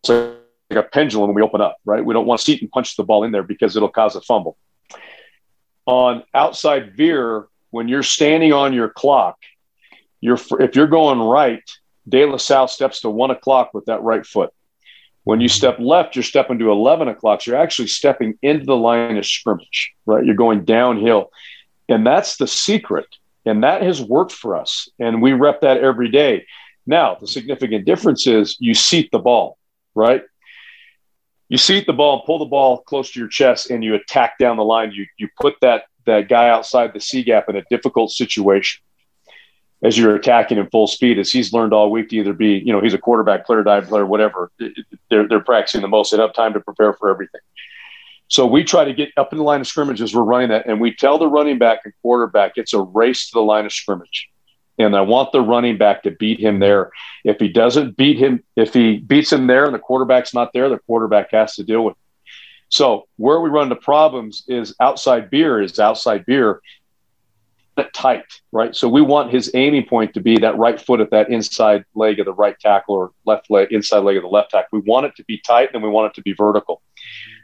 [0.09, 0.35] like
[0.71, 2.05] a pendulum when we open up, right?
[2.05, 4.21] We don't want to seat and punch the ball in there because it'll cause a
[4.21, 4.57] fumble
[5.87, 9.39] on outside veer, when you're standing on your clock,
[10.21, 11.63] you're if you're going right,
[12.09, 14.53] De La Salle steps to one o'clock with that right foot.
[15.25, 17.43] When you step left, you're stepping to 11 o'clock.
[17.43, 20.25] So you're actually stepping into the line of scrimmage, right?
[20.25, 21.33] You're going downhill.
[21.89, 23.07] And that's the secret.
[23.45, 24.89] And that has worked for us.
[25.01, 26.47] And we rep that every day.
[26.87, 29.59] Now, the significant difference is you seat the ball,
[29.95, 30.23] right?
[31.49, 34.57] you seat the ball, pull the ball close to your chest, and you attack down
[34.57, 34.93] the line.
[34.93, 38.83] You you put that that guy outside the C gap in a difficult situation
[39.83, 42.73] as you're attacking in full speed, as he's learned all week to either be, you
[42.73, 44.51] know, he's a quarterback player, dive player, whatever.
[45.11, 46.11] They're they're practicing the most.
[46.11, 47.41] They have time to prepare for everything.
[48.29, 50.67] So we try to get up in the line of scrimmage as we're running that,
[50.67, 53.73] and we tell the running back and quarterback it's a race to the line of
[53.73, 54.29] scrimmage
[54.79, 56.91] and I want the running back to beat him there.
[57.25, 60.69] If he doesn't beat him, if he beats him there and the quarterback's not there,
[60.69, 61.99] the quarterback has to deal with it.
[62.69, 66.61] So where we run into problems is outside veer is outside veer
[67.93, 68.75] tight, right?
[68.75, 72.19] So we want his aiming point to be that right foot at that inside leg
[72.19, 74.69] of the right tackle or left leg, inside leg of the left tackle.
[74.73, 76.83] We want it to be tight and we want it to be vertical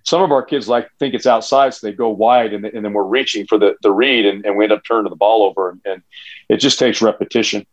[0.05, 2.93] some of our kids like think it's outside, so they go wide, and, and then
[2.93, 5.71] we're reaching for the, the read, and, and we end up turning the ball over,
[5.71, 6.03] and, and
[6.49, 7.67] it just takes repetition.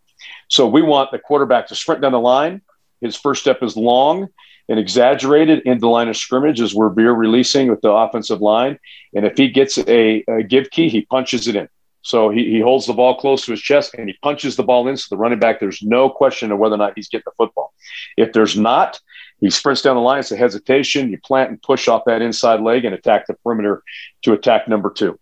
[0.48, 2.62] So we want the quarterback to sprint down the line.
[3.02, 4.28] His first step is long
[4.68, 8.78] and exaggerated into the line of scrimmage as we're veer releasing with the offensive line.
[9.16, 11.70] And if he gets a, a give key, he punches it in.
[12.02, 14.88] So he, he holds the ball close to his chest and he punches the ball
[14.88, 14.96] in.
[14.96, 17.74] So the running back, there's no question of whether or not he's getting the football.
[18.16, 19.00] If there's not,
[19.42, 20.20] he sprints down the line.
[20.20, 21.10] It's a hesitation.
[21.10, 23.84] You plant and push off that inside leg and attack the perimeter
[24.24, 25.20] to attack number two.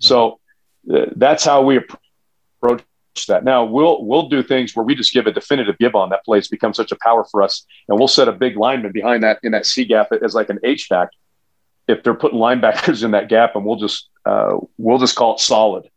[0.00, 0.40] So
[0.92, 2.84] uh, that's how we approach
[3.28, 3.44] that.
[3.44, 6.38] Now we'll we'll do things where we just give a definitive give on that play.
[6.38, 9.38] It's become such a power for us, and we'll set a big lineman behind that
[9.42, 11.08] in that C gap as like an H back.
[11.86, 15.40] If they're putting linebackers in that gap, and we'll just uh, we'll just call it
[15.40, 15.88] solid,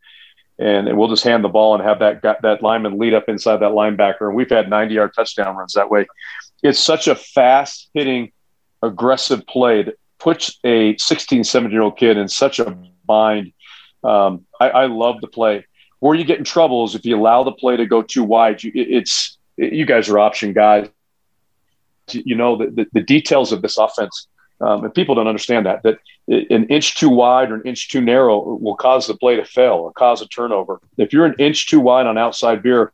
[0.58, 3.58] and, and we'll just hand the ball and have that that lineman lead up inside
[3.58, 4.28] that linebacker.
[4.28, 6.06] And we've had 90 yard touchdown runs that way
[6.64, 8.32] it's such a fast hitting,
[8.82, 13.52] aggressive play that puts a 16, 17 year old kid in such a bind.
[14.02, 15.66] Um, I, I, love the play.
[16.00, 18.62] Where you get in trouble is if you allow the play to go too wide.
[18.62, 20.88] You, it's you guys are option guys.
[22.10, 24.26] You know the, the, the details of this offense,
[24.60, 25.98] um, and people don't understand that that
[26.28, 29.74] an inch too wide or an inch too narrow will cause the play to fail
[29.74, 30.80] or cause a turnover.
[30.98, 32.92] If you're an inch too wide on outside veer,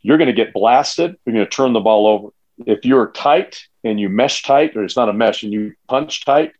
[0.00, 1.16] you're going to get blasted.
[1.24, 2.30] You're going to turn the ball over
[2.66, 6.24] if you're tight and you mesh tight, or it's not a mesh, and you punch
[6.24, 6.52] tight,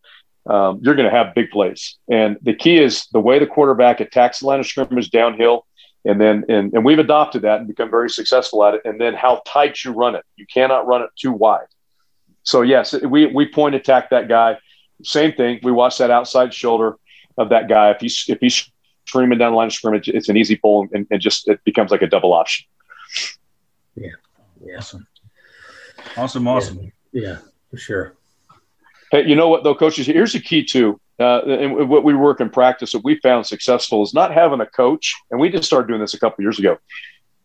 [0.46, 1.96] um, you're going to have big plays.
[2.10, 5.66] And the key is the way the quarterback attacks the line of scrimmage downhill.
[6.04, 8.82] And then, and, and we've adopted that and become very successful at it.
[8.86, 10.24] And then how tight you run it.
[10.36, 11.66] You cannot run it too wide.
[12.42, 14.56] So, yes, we, we point attack that guy.
[15.02, 15.60] Same thing.
[15.62, 16.96] We watch that outside shoulder
[17.36, 17.90] of that guy.
[17.90, 18.70] If he's, if he's
[19.06, 21.90] streaming down the line of scrimmage, it's an easy pull and, and just it becomes
[21.90, 22.66] like a double option.
[23.94, 24.12] Yeah.
[24.78, 25.06] Awesome.
[26.16, 26.92] Awesome, awesome.
[27.12, 27.38] Yeah, yeah,
[27.70, 28.16] for sure.
[29.10, 30.06] Hey, you know what though, coaches?
[30.06, 31.00] Here's the key too.
[31.20, 34.66] uh, and what we work in practice, what we found successful is not having a
[34.66, 35.14] coach.
[35.30, 36.78] And we just started doing this a couple years ago.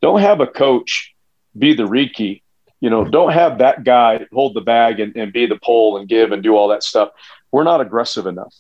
[0.02, 1.14] Don't have a coach
[1.58, 2.42] be the reiki.
[2.80, 6.08] You know, don't have that guy hold the bag and, and be the pole and
[6.08, 7.10] give and do all that stuff.
[7.52, 8.54] We're not aggressive enough.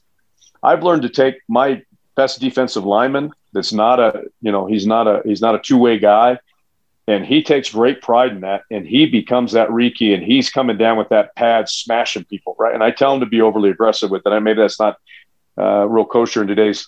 [0.62, 1.82] I've learned to take my
[2.16, 6.00] best defensive lineman that's not a, you know, he's not a he's not a two-way
[6.00, 6.40] guy.
[7.08, 8.64] And he takes great pride in that.
[8.72, 12.74] And he becomes that Reiki and he's coming down with that pad smashing people, right?
[12.74, 14.32] And I tell him to be overly aggressive with it.
[14.32, 14.98] And maybe that's not
[15.58, 16.88] uh, real kosher in today's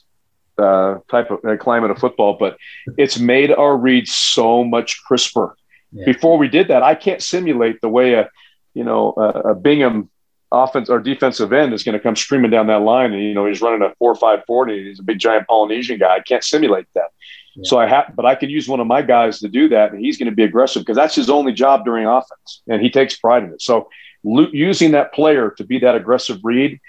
[0.58, 2.58] uh, type of uh, climate of football, but
[2.98, 5.56] it's made our reads so much crisper.
[5.92, 6.06] Yeah.
[6.06, 8.30] Before we did that, I can't simulate the way a,
[8.74, 10.10] you know, a, a Bingham
[10.52, 13.14] offense or defensive end is going to come screaming down that line.
[13.14, 14.90] And, you know, he's running a four, five, 40.
[14.90, 16.16] He's a big giant Polynesian guy.
[16.16, 17.12] I can't simulate that.
[17.58, 17.70] Yeah.
[17.70, 19.92] So I have, but I can use one of my guys to do that.
[19.92, 22.62] And he's going to be aggressive because that's his only job during offense.
[22.68, 23.62] And he takes pride in it.
[23.62, 23.90] So
[24.24, 26.80] lo- using that player to be that aggressive read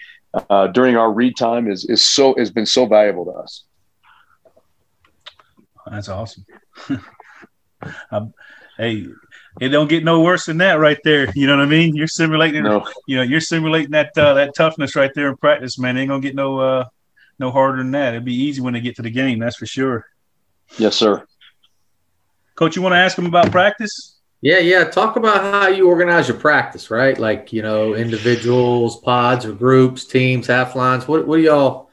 [0.50, 3.64] uh, during our read time is, is so, has been so valuable to us.
[5.90, 6.44] That's awesome.
[8.10, 8.34] um,
[8.76, 9.06] hey,
[9.62, 11.32] it don't get no worse than that right there.
[11.34, 11.96] You know what I mean?
[11.96, 12.86] You're simulating, no.
[13.06, 15.96] you know, you're simulating that uh, that toughness right there in practice, man.
[15.96, 16.84] It ain't gonna get no uh,
[17.38, 18.12] no harder than that.
[18.12, 20.06] It'd be easy when they get to the game, that's for sure.
[20.76, 21.26] Yes, sir.
[22.56, 24.18] Coach, you want to ask him about practice?
[24.40, 24.84] Yeah, yeah.
[24.84, 27.18] Talk about how you organize your practice, right?
[27.18, 31.08] Like you know, individuals, pods, or groups, teams, half lines.
[31.08, 31.90] What what do y'all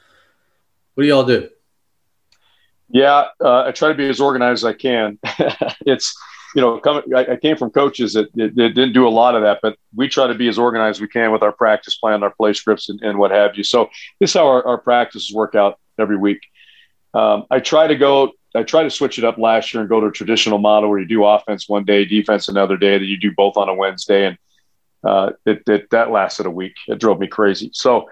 [0.93, 1.49] what do y'all do?
[2.89, 5.17] Yeah, uh, I try to be as organized as I can.
[5.85, 6.15] it's
[6.55, 9.35] you know, coming, I, I, came from coaches that, that, that, didn't do a lot
[9.35, 11.97] of that, but we try to be as organized as we can with our practice
[11.97, 13.63] plan, our play scripts, and, and what have you.
[13.63, 13.89] So
[14.21, 16.39] this is how our, our practices work out every week.
[17.13, 19.99] Um, I try to go, I try to switch it up last year and go
[19.99, 23.17] to a traditional model where you do offense one day, defense another day, that you
[23.17, 24.37] do both on a Wednesday, and
[25.03, 26.73] uh, it, it, that lasted a week.
[26.87, 27.69] It drove me crazy.
[27.73, 28.07] So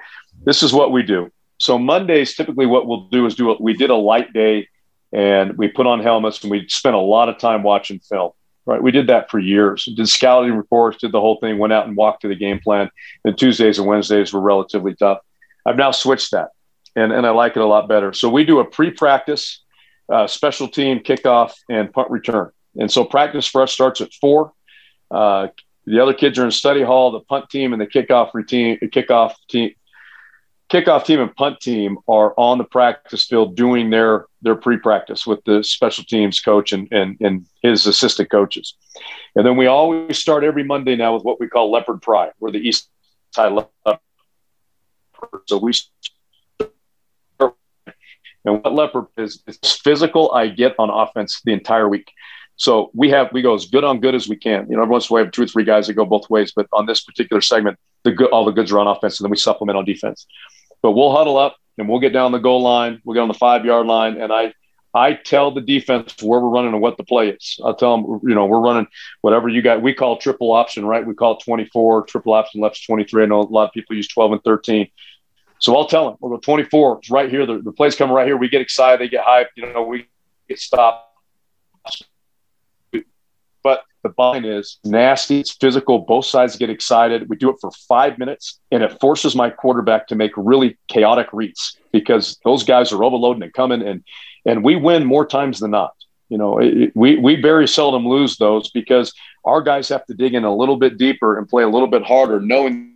[0.45, 1.31] this is what we do.
[1.59, 3.61] So Mondays, typically, what we'll do is do it.
[3.61, 4.67] We did a light day
[5.13, 8.31] and we put on helmets and we spent a lot of time watching film.
[8.65, 9.83] Right, we did that for years.
[9.83, 12.89] Did scouting reports, did the whole thing, went out and walked to the game plan.
[13.25, 15.19] And Tuesdays and Wednesdays were relatively tough.
[15.65, 16.51] I've now switched that,
[16.95, 18.13] and and I like it a lot better.
[18.13, 19.62] So we do a pre-practice,
[20.13, 22.51] uh, special team kickoff, and punt return.
[22.75, 24.53] And so practice for us starts at four.
[25.09, 25.47] Uh,
[25.85, 27.11] the other kids are in study hall.
[27.11, 29.71] The punt team and the kickoff routine, kickoff team,
[30.71, 35.43] kickoff team and punt team are on the practice field doing their their pre-practice with
[35.45, 38.75] the special teams coach and, and, and his assistant coaches.
[39.35, 42.31] And then we always start every Monday now with what we call leopard pride.
[42.39, 42.89] We're the east
[43.31, 43.99] side leopard.
[45.47, 45.73] So we
[48.45, 52.11] and what leopard is, is physical I get on offense the entire week.
[52.55, 54.67] So we have we go as good on good as we can.
[54.69, 56.05] You know, every once in a while we have two or three guys that go
[56.05, 59.19] both ways, but on this particular segment, the good all the goods are on offense,
[59.19, 60.27] and then we supplement on defense.
[60.81, 63.01] But we'll huddle up and we'll get down the goal line.
[63.03, 64.53] We'll get on the five yard line, and I
[64.93, 67.59] I tell the defense where we're running and what the play is.
[67.63, 68.87] I'll tell them, you know, we're running
[69.21, 69.81] whatever you got.
[69.81, 71.05] We call triple option, right?
[71.05, 73.23] We call it 24, triple option left's 23.
[73.23, 74.87] I know a lot of people use 12 and 13.
[75.63, 76.97] So I'll tell them, we'll go 24.
[76.97, 77.45] It's right here.
[77.45, 78.35] The, the play's coming right here.
[78.35, 78.99] We get excited.
[78.99, 79.55] They get hyped.
[79.55, 80.07] You know, we
[80.49, 81.09] get stopped.
[83.63, 85.39] But the bind is nasty.
[85.39, 85.99] It's physical.
[85.99, 87.29] Both sides get excited.
[87.29, 91.27] We do it for five minutes, and it forces my quarterback to make really chaotic
[91.31, 94.03] reads because those guys are overloading and coming, and
[94.45, 95.93] and we win more times than not.
[96.27, 99.13] You know, it, we we very seldom lose those because
[99.45, 102.03] our guys have to dig in a little bit deeper and play a little bit
[102.03, 102.92] harder, knowing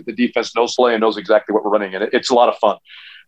[0.00, 2.56] the defense knows play and knows exactly what we're running, and it's a lot of
[2.58, 2.76] fun.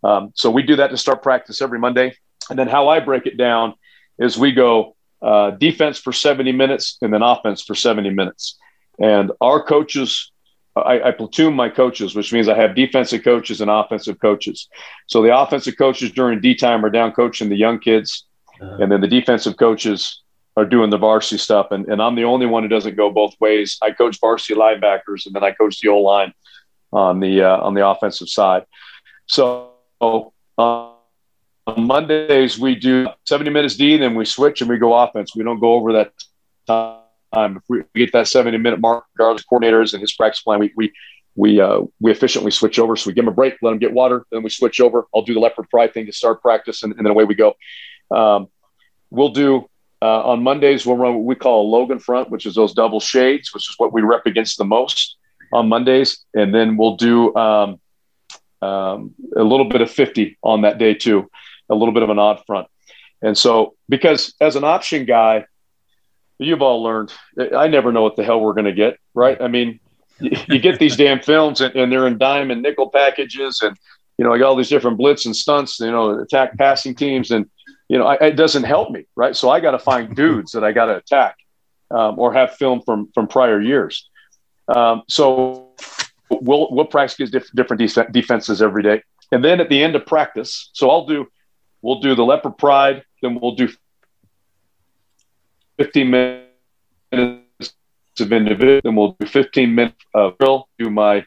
[0.02, 2.16] Um, so we do that to start practice every Monday,
[2.50, 3.74] and then how I break it down
[4.18, 8.58] is we go uh, defense for 70 minutes and then offense for 70 minutes.
[8.98, 10.30] And our coaches,
[10.76, 14.68] I, I, platoon my coaches, which means I have defensive coaches and offensive coaches.
[15.06, 18.26] So the offensive coaches during D time are down coaching the young kids,
[18.60, 18.76] uh-huh.
[18.80, 20.20] and then the defensive coaches
[20.56, 21.68] are doing the varsity stuff.
[21.70, 23.78] And, and I'm the only one who doesn't go both ways.
[23.82, 26.32] I coach varsity linebackers, and then I coach the O line
[26.94, 28.64] on the uh, on the offensive side.
[29.26, 29.70] So.
[30.56, 30.90] Uh,
[31.66, 35.34] on Mondays, we do 70 minutes D, then we switch and we go offense.
[35.34, 36.12] We don't go over that
[36.66, 37.56] time.
[37.56, 40.92] If we get that 70 minute mark, regardless coordinators and his practice plan, we, we,
[41.36, 42.96] we, uh, we efficiently switch over.
[42.96, 45.06] So we give them a break, let them get water, then we switch over.
[45.14, 47.54] I'll do the leopard pry thing to start practice, and, and then away we go.
[48.10, 48.48] Um,
[49.10, 49.68] we'll do
[50.02, 53.00] uh, on Mondays, we'll run what we call a Logan front, which is those double
[53.00, 55.16] shades, which is what we rep against the most
[55.54, 56.24] on Mondays.
[56.34, 57.80] And then we'll do um,
[58.60, 61.30] um, a little bit of 50 on that day too
[61.70, 62.68] a little bit of an odd front.
[63.22, 65.46] And so, because as an option guy,
[66.38, 67.12] you've all learned,
[67.56, 69.40] I never know what the hell we're going to get, right?
[69.40, 69.80] I mean,
[70.20, 73.76] you, get these damn films and, and, they're in dime and nickel packages and
[74.16, 77.32] you know I got all these different blitz and stunts, you know, attack passing teams
[77.32, 77.46] and
[77.88, 79.34] you know I, it doesn't help me, right?
[79.34, 81.36] So I got to find dudes that I got to attack
[81.90, 84.08] um, or have film from from prior years.
[84.68, 85.72] Um, so
[86.30, 89.02] we'll we'll practice diff- different def- defenses every day,
[89.32, 91.26] and then at the end of practice, so I'll do
[91.82, 93.68] we'll do the leopard pride, then we'll do
[95.78, 97.74] 15 minutes
[98.20, 101.18] of individual, then we'll do 15 minutes of drill, do my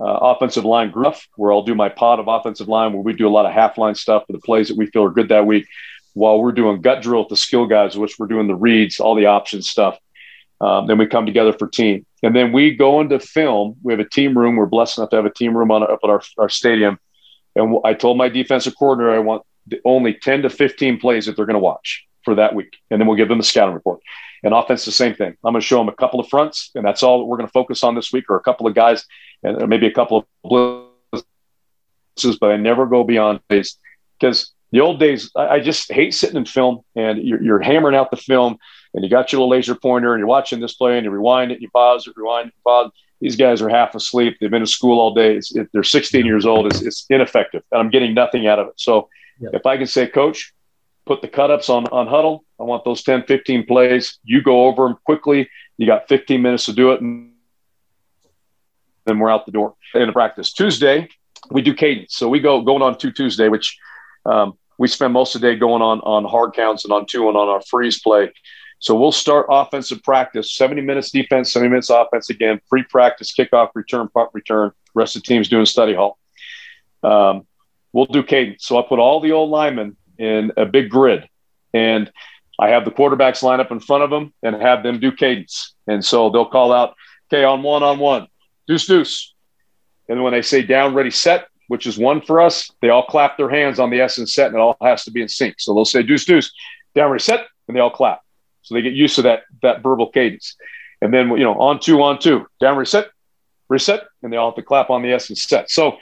[0.00, 3.26] uh, offensive line gruff, where I'll do my pod of offensive line, where we do
[3.26, 5.46] a lot of half line stuff for the plays that we feel are good that
[5.46, 5.66] week,
[6.14, 9.14] while we're doing gut drill with the skill guys, which we're doing the reads, all
[9.14, 9.98] the option stuff.
[10.64, 12.06] Um, then we come together for team.
[12.22, 13.76] And then we go into film.
[13.82, 14.56] We have a team room.
[14.56, 16.98] We're blessed enough to have a team room on up at our, our stadium.
[17.54, 19.42] And I told my defensive coordinator I want
[19.84, 22.76] only 10 to 15 plays that they're going to watch for that week.
[22.90, 24.00] And then we'll give them the scouting report.
[24.42, 25.36] And offense, the same thing.
[25.44, 27.48] I'm going to show them a couple of fronts, and that's all that we're going
[27.48, 29.04] to focus on this week, or a couple of guys,
[29.42, 33.78] and maybe a couple of blitzes, but I never go beyond plays
[34.18, 38.10] because the old days, I, just hate sitting in film and you're, you're, hammering out
[38.10, 38.58] the film
[38.94, 41.50] and you got your little laser pointer and you're watching this play and you rewind
[41.50, 42.90] it, and you pause it, rewind it, pause.
[43.20, 44.36] These guys are half asleep.
[44.40, 45.36] They've been to school all day.
[45.36, 46.66] It, they're 16 years old.
[46.66, 48.74] It's, it's, ineffective and I'm getting nothing out of it.
[48.76, 49.08] So
[49.40, 49.54] yep.
[49.54, 50.52] if I can say, coach,
[51.06, 52.40] put the cut ups on, on Hudl.
[52.60, 54.18] I want those 10, 15 plays.
[54.24, 55.48] You go over them quickly.
[55.76, 57.00] You got 15 minutes to do it.
[57.00, 57.32] And
[59.06, 60.52] then we're out the door in practice.
[60.52, 61.08] Tuesday,
[61.50, 62.16] we do cadence.
[62.16, 63.76] So we go going on to Tuesday, which
[64.24, 67.28] um, we spend most of the day going on on hard counts and on two
[67.28, 68.30] and on our freeze play.
[68.84, 73.70] So we'll start offensive practice, 70 minutes defense, 70 minutes offense again, pre practice, kickoff,
[73.74, 74.72] return, punt, return.
[74.92, 76.18] Rest of the team's doing study hall.
[77.02, 77.46] Um,
[77.94, 78.66] we'll do cadence.
[78.66, 81.26] So I put all the old linemen in a big grid
[81.72, 82.12] and
[82.58, 85.74] I have the quarterbacks line up in front of them and have them do cadence.
[85.86, 86.94] And so they'll call out,
[87.32, 88.28] okay, on one, on one,
[88.68, 89.34] deuce, deuce.
[90.10, 93.38] And when they say down, ready, set, which is one for us, they all clap
[93.38, 95.54] their hands on the S and set, and it all has to be in sync.
[95.56, 96.52] So they'll say deuce deuce,
[96.94, 98.20] down ready, set, and they all clap.
[98.64, 100.56] So they get used to that that verbal cadence.
[101.00, 103.08] And then you know, on two, on two, down reset,
[103.68, 105.70] reset, and they all have to clap on the S and set.
[105.70, 105.98] So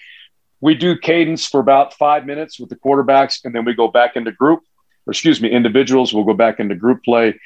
[0.61, 4.17] we do cadence for about five minutes with the quarterbacks, and then we go back
[4.17, 4.61] into group,
[5.07, 6.15] or excuse me, individuals.
[6.15, 7.39] We'll go back into group play,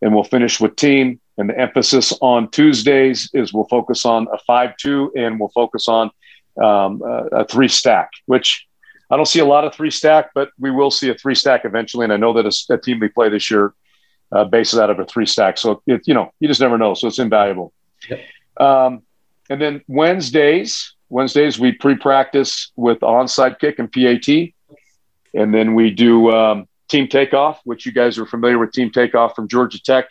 [0.00, 1.20] and we'll finish with team.
[1.38, 6.10] And the emphasis on Tuesdays is we'll focus on a five-two, and we'll focus on
[6.62, 8.66] um, a, three stack, which
[9.10, 11.64] I don't see a lot of three stack, but we will see a three stack
[11.64, 12.04] eventually.
[12.04, 13.74] And I know that a, a team we play this year
[14.32, 15.58] uh, bases out of a three stack.
[15.58, 16.94] So it, you know, you just never know.
[16.94, 17.72] So it's invaluable.
[18.08, 18.20] Yep.
[18.58, 19.02] Um,
[19.50, 24.52] and then Wednesdays, Wednesdays we pre-practice with onside kick and PAT,
[25.34, 28.72] and then we do um, team takeoff, which you guys are familiar with.
[28.72, 30.06] Team takeoff from Georgia Tech.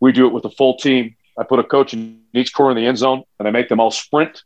[0.00, 1.16] We do it with a full team.
[1.38, 3.80] I put a coach in each corner in the end zone, and I make them
[3.80, 4.42] all sprint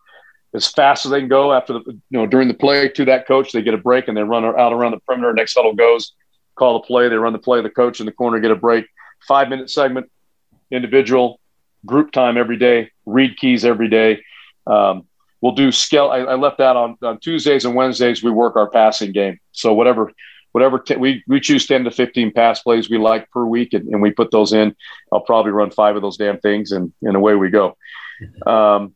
[0.54, 3.26] as fast as they can go after the you know during the play to that
[3.26, 3.52] coach.
[3.52, 5.32] They get a break and they run out around the perimeter.
[5.32, 6.12] Next huddle goes,
[6.54, 7.08] call the play.
[7.08, 7.60] They run the play.
[7.62, 8.86] The coach in the corner get a break.
[9.26, 10.10] Five minute segment,
[10.70, 11.40] individual,
[11.84, 12.90] group time every day.
[13.04, 14.22] Read keys every day.
[14.66, 15.06] Um,
[15.40, 16.10] we'll do skill.
[16.10, 18.22] I, I left that on, on Tuesdays and Wednesdays.
[18.22, 19.38] We work our passing game.
[19.52, 20.12] So whatever
[20.52, 23.88] whatever t- we we choose 10 to 15 pass plays we like per week and,
[23.88, 24.74] and, we put those in
[25.12, 27.76] i'll probably run five of those damn things and, and away we go
[28.46, 28.94] um,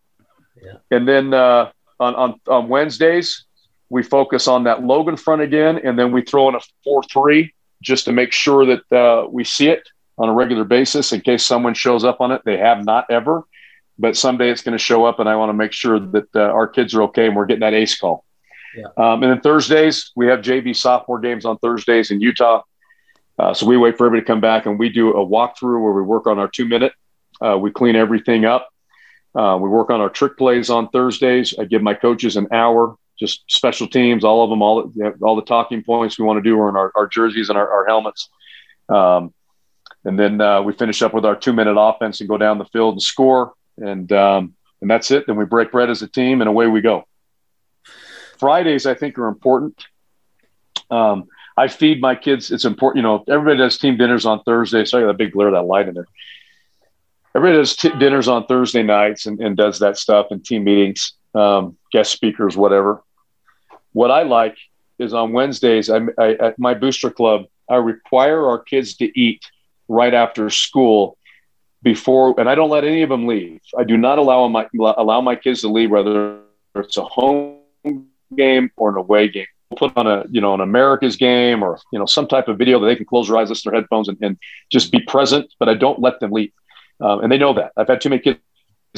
[0.63, 0.75] yeah.
[0.91, 3.45] And then uh, on, on, on Wednesdays,
[3.89, 7.53] we focus on that Logan front again, and then we throw in a 4 3
[7.83, 9.89] just to make sure that uh, we see it
[10.21, 12.43] on a regular basis in case someone shows up on it.
[12.45, 13.43] They have not ever,
[13.99, 16.41] but someday it's going to show up, and I want to make sure that uh,
[16.41, 18.25] our kids are okay and we're getting that ace call.
[18.77, 18.85] Yeah.
[18.97, 22.63] Um, and then Thursdays, we have JV sophomore games on Thursdays in Utah.
[23.39, 25.93] Uh, so we wait for everybody to come back and we do a walkthrough where
[25.93, 26.93] we work on our two minute.
[27.41, 28.69] Uh, we clean everything up.
[29.35, 31.55] Uh, we work on our trick plays on Thursdays.
[31.59, 34.93] I give my coaches an hour, just special teams, all of them, all
[35.23, 37.69] all the talking points we want to do are in our, our jerseys and our,
[37.69, 38.29] our helmets.
[38.89, 39.33] Um,
[40.05, 42.65] and then uh, we finish up with our two minute offense and go down the
[42.67, 43.55] field and score.
[43.77, 45.27] And um, and that's it.
[45.27, 47.05] Then we break bread as a team and away we go.
[48.39, 49.85] Fridays, I think, are important.
[50.91, 51.27] Um,
[51.57, 52.51] I feed my kids.
[52.51, 53.25] It's important, you know.
[53.29, 54.85] Everybody does team dinners on Thursday.
[54.85, 56.07] Sorry, that big glare of that light in there
[57.35, 61.15] everybody does t- dinners on Thursday nights and, and, does that stuff and team meetings,
[61.35, 63.03] um, guest speakers, whatever.
[63.93, 64.57] What I like
[64.99, 69.43] is on Wednesdays, I, I, at my booster club, I require our kids to eat
[69.91, 71.17] right after school
[71.83, 73.61] before, and I don't let any of them leave.
[73.79, 76.41] I do not allow my allow my kids to leave, whether
[76.75, 77.59] it's a home
[78.37, 79.47] game or an away game.
[79.71, 82.59] We'll put on a you know an America's game or you know some type of
[82.59, 84.39] video that they can close their eyes, listen their headphones, and, and
[84.71, 85.53] just be present.
[85.59, 86.53] But I don't let them leave
[87.01, 87.73] um, and they know that.
[87.77, 88.39] I've had too many kids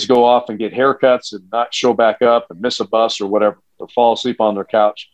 [0.06, 3.26] go off and get haircuts and not show back up and miss a bus or
[3.26, 5.08] whatever, or fall asleep on their couch.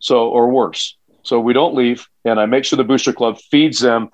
[0.00, 0.96] So, or worse.
[1.22, 4.10] So we don't leave, and I make sure the Booster Club feeds them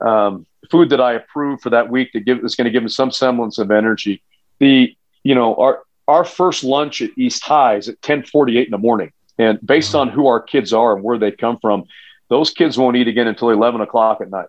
[0.00, 2.88] um, food that I approve for that week that give is going to give them
[2.88, 4.22] some semblance of energy.
[4.58, 8.66] The you know our our first lunch at East High is at ten forty eight
[8.66, 11.84] in the morning, and based on who our kids are and where they come from,
[12.28, 14.48] those kids won't eat again until eleven o'clock at night.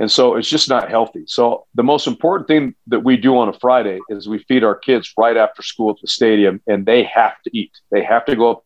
[0.00, 1.24] And so it's just not healthy.
[1.26, 4.76] So the most important thing that we do on a Friday is we feed our
[4.76, 7.72] kids right after school at the stadium, and they have to eat.
[7.90, 8.64] They have to go up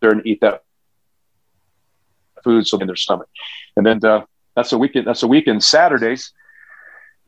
[0.00, 0.61] there and eat that
[2.42, 3.28] food so in their stomach.
[3.76, 4.24] And then uh,
[4.54, 5.06] that's a weekend.
[5.06, 5.62] That's a weekend.
[5.64, 6.32] Saturdays,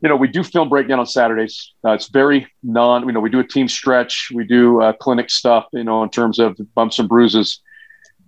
[0.01, 1.73] you know, we do film breakdown on Saturdays.
[1.83, 3.05] Uh, it's very non.
[3.05, 4.31] You know, we do a team stretch.
[4.33, 5.65] We do uh, clinic stuff.
[5.73, 7.61] You know, in terms of bumps and bruises.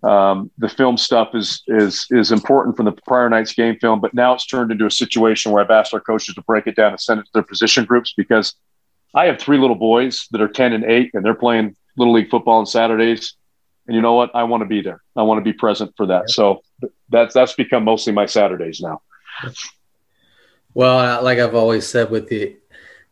[0.03, 4.13] Um, the film stuff is is is important from the prior night's game film, but
[4.13, 6.91] now it's turned into a situation where I've asked our coaches to break it down
[6.91, 8.53] and send it to their position groups because
[9.15, 12.29] I have three little boys that are ten and eight, and they're playing little league
[12.29, 13.33] football on Saturdays.
[13.87, 14.31] And you know what?
[14.35, 15.01] I want to be there.
[15.15, 16.29] I want to be present for that.
[16.29, 16.61] So
[17.09, 19.01] that's that's become mostly my Saturdays now.
[20.73, 22.57] Well, like I've always said, with the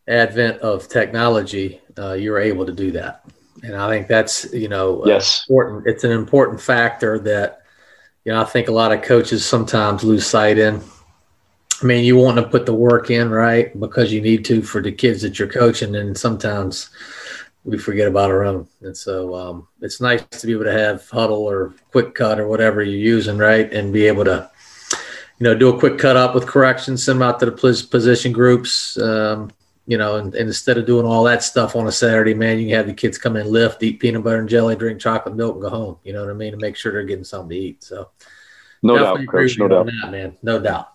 [0.06, 3.24] advent of technology, uh, you're able to do that,
[3.62, 5.44] and I think that's you know yes.
[5.48, 5.86] important.
[5.86, 7.62] It's an important factor that
[8.24, 10.82] you know I think a lot of coaches sometimes lose sight in.
[11.82, 13.78] I mean, you want to put the work in, right?
[13.78, 16.90] Because you need to for the kids that you're coaching, and sometimes
[17.66, 18.68] we forget about our own.
[18.80, 22.82] And so um, it's nice to be able to have Hudl or QwikCut or whatever
[22.82, 23.70] you're using, right?
[23.72, 24.48] And be able to,
[25.38, 28.32] you know, do a quick cut up with corrections, send them out to the position
[28.32, 29.50] groups, um,
[29.88, 32.66] you know, and, and, instead of doing all that stuff on a Saturday, man, you
[32.66, 35.54] can have the kids come in, lift, eat peanut butter and jelly, drink chocolate milk,
[35.54, 35.96] and go home.
[36.02, 36.52] You know what I mean?
[36.52, 37.84] To make sure they're getting something to eat.
[37.84, 38.10] So,
[38.82, 40.92] no doubt, coach, no doubt, that, man, no doubt.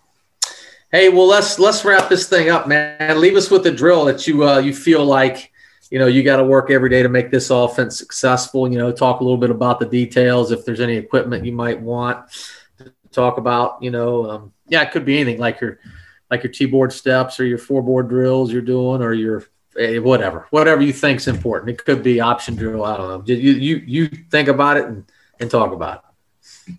[0.90, 3.18] Hey, well, let's let's wrap this thing up, man.
[3.18, 5.51] Leave us with a drill that you uh, you feel like
[5.92, 8.66] you know, you got to work every day to make this offense successful.
[8.66, 10.50] You know, talk a little bit about the details.
[10.50, 12.32] If there's any equipment you might want
[12.78, 15.80] to talk about, you know, um, yeah, it could be anything like your
[16.30, 19.44] like your T-board steps or your four-board drills you're doing, or your
[19.78, 21.68] eh, whatever, whatever you think's important.
[21.68, 22.86] It could be option drill.
[22.86, 23.34] I don't know.
[23.34, 25.04] You you you think about it and
[25.40, 26.04] and talk about
[26.68, 26.74] it.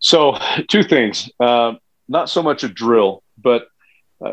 [0.00, 0.36] So,
[0.68, 1.30] two things.
[1.40, 1.76] Uh,
[2.08, 3.68] not so much a drill, but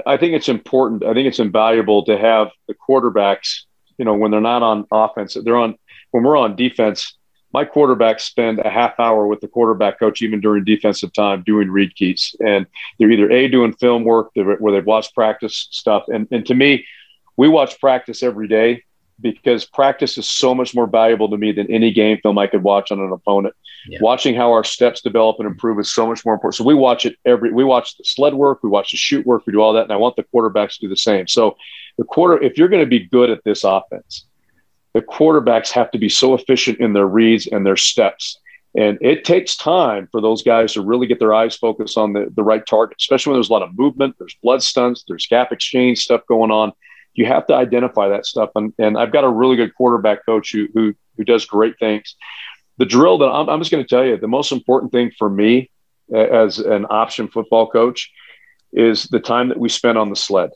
[0.05, 1.03] I think it's important.
[1.03, 3.63] I think it's invaluable to have the quarterbacks,
[3.97, 5.77] you know, when they're not on offense, they're on,
[6.11, 7.17] when we're on defense,
[7.53, 11.69] my quarterbacks spend a half hour with the quarterback coach, even during defensive time, doing
[11.69, 12.35] read keys.
[12.39, 12.65] And
[12.97, 16.05] they're either A, doing film work where they've watched practice stuff.
[16.07, 16.85] And, and to me,
[17.37, 18.83] we watch practice every day
[19.23, 22.61] because practice is so much more valuable to me than any game film I could
[22.61, 23.55] watch on an opponent.
[23.87, 23.99] Yeah.
[24.01, 26.55] Watching how our steps develop and improve is so much more important.
[26.55, 27.51] So we watch it every.
[27.51, 29.91] We watch the sled work, we watch the chute work, we do all that, and
[29.91, 31.27] I want the quarterbacks to do the same.
[31.27, 31.57] So
[31.97, 34.25] the quarter, if you're going to be good at this offense,
[34.93, 38.39] the quarterbacks have to be so efficient in their reads and their steps.
[38.75, 42.31] And it takes time for those guys to really get their eyes focused on the,
[42.35, 45.51] the right target, especially when there's a lot of movement, there's blood stunts, there's gap
[45.51, 46.73] exchange stuff going on
[47.13, 48.49] you have to identify that stuff.
[48.55, 52.15] And, and I've got a really good quarterback coach who, who, who does great things.
[52.77, 55.29] The drill that I'm, I'm just going to tell you, the most important thing for
[55.29, 55.69] me
[56.13, 58.11] as an option football coach
[58.71, 60.49] is the time that we spend on the sled.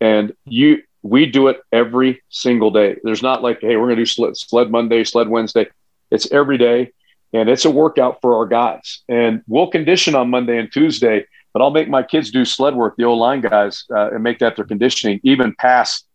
[0.00, 2.96] And you, we do it every single day.
[3.02, 5.68] There's not like, hey, we're going to do sled, sled Monday, sled Wednesday.
[6.10, 6.92] It's every day,
[7.32, 9.00] and it's a workout for our guys.
[9.08, 12.96] And we'll condition on Monday and Tuesday, but I'll make my kids do sled work,
[12.96, 16.06] the old line guys, uh, and make that their conditioning, even past,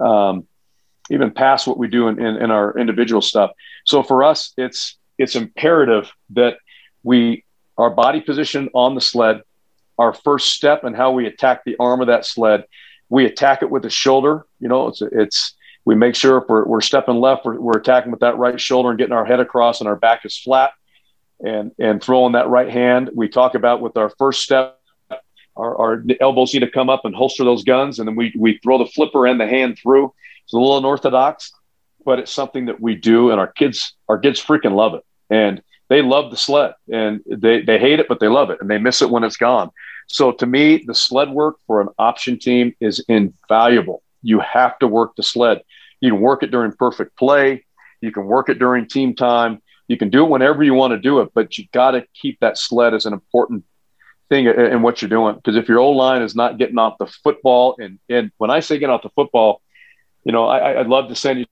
[0.00, 0.48] um,
[1.10, 3.50] even past what we do in, in, in our individual stuff.
[3.84, 6.56] So for us, it's it's imperative that
[7.02, 7.44] we
[7.78, 9.42] our body position on the sled,
[9.98, 12.64] our first step and how we attack the arm of that sled.
[13.10, 14.46] We attack it with the shoulder.
[14.60, 15.54] You know, it's it's
[15.84, 18.88] we make sure if we're, we're stepping left, we're, we're attacking with that right shoulder
[18.88, 20.72] and getting our head across and our back is flat
[21.44, 23.10] and and throwing that right hand.
[23.14, 24.75] We talk about with our first step
[25.56, 28.58] our, our, elbows need to come up and holster those guns, and then we we
[28.58, 30.12] throw the flipper and the hand through.
[30.44, 31.52] It's a little unorthodox,
[32.04, 35.62] but it's something that we do, and our kids our kids freaking love it, and
[35.88, 38.78] they love the sled, and they they hate it, but they love it, and they
[38.78, 39.70] miss it when it's gone.
[40.08, 44.02] So to me, the sled work for an option team is invaluable.
[44.22, 45.62] You have to work the sled.
[46.00, 47.64] You can work it during perfect play.
[48.00, 49.62] You can work it during team time.
[49.88, 52.40] You can do it whenever you want to do it, but you got to keep
[52.40, 53.64] that sled as an important
[54.28, 55.34] thing in what you're doing.
[55.36, 58.60] Because if your old line is not getting off the football, and and when I
[58.60, 59.62] say getting off the football,
[60.24, 61.46] you know, I, I'd love to send you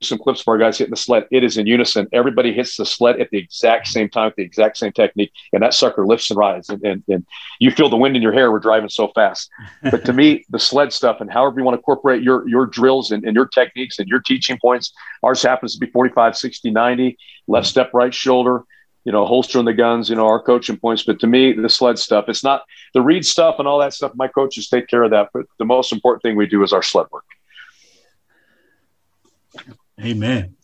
[0.00, 1.26] some clips of our guys hitting the sled.
[1.30, 2.06] It is in unison.
[2.12, 5.62] Everybody hits the sled at the exact same time, with the exact same technique, and
[5.62, 6.68] that sucker lifts and rides.
[6.68, 7.26] And, and, and
[7.58, 8.52] you feel the wind in your hair.
[8.52, 9.50] We're driving so fast.
[9.82, 13.10] But to me, the sled stuff and however you want to incorporate your your drills
[13.10, 14.92] and, and your techniques and your teaching points,
[15.22, 18.62] ours happens to be 45, 60, 90, left step, right shoulder,
[19.08, 21.02] you know, holstering the guns, you know, our coaching points.
[21.02, 24.12] But to me, the sled stuff, it's not the read stuff and all that stuff.
[24.14, 25.30] My coaches take care of that.
[25.32, 27.24] But the most important thing we do is our sled work.
[29.98, 30.56] Amen.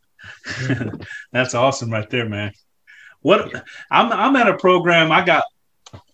[1.33, 2.53] That's awesome right there, man.
[3.23, 3.51] What
[3.91, 5.11] I'm I'm at a program.
[5.11, 5.45] I got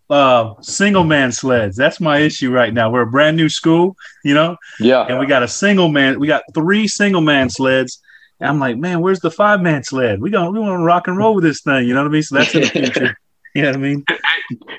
[0.09, 1.77] uh single man sleds.
[1.77, 2.93] That's my issue right now.
[2.93, 4.57] We're a brand new school, you know.
[4.79, 5.05] Yeah.
[5.05, 6.21] And we got a single man.
[6.21, 8.01] We got three single man sleds.
[8.41, 10.21] And I'm like, man, where's the five man sled?
[10.21, 11.87] We going we want to rock and roll with this thing.
[11.87, 12.23] You know what I mean?
[12.23, 13.19] So that's in the future.
[13.55, 14.05] you know what I mean?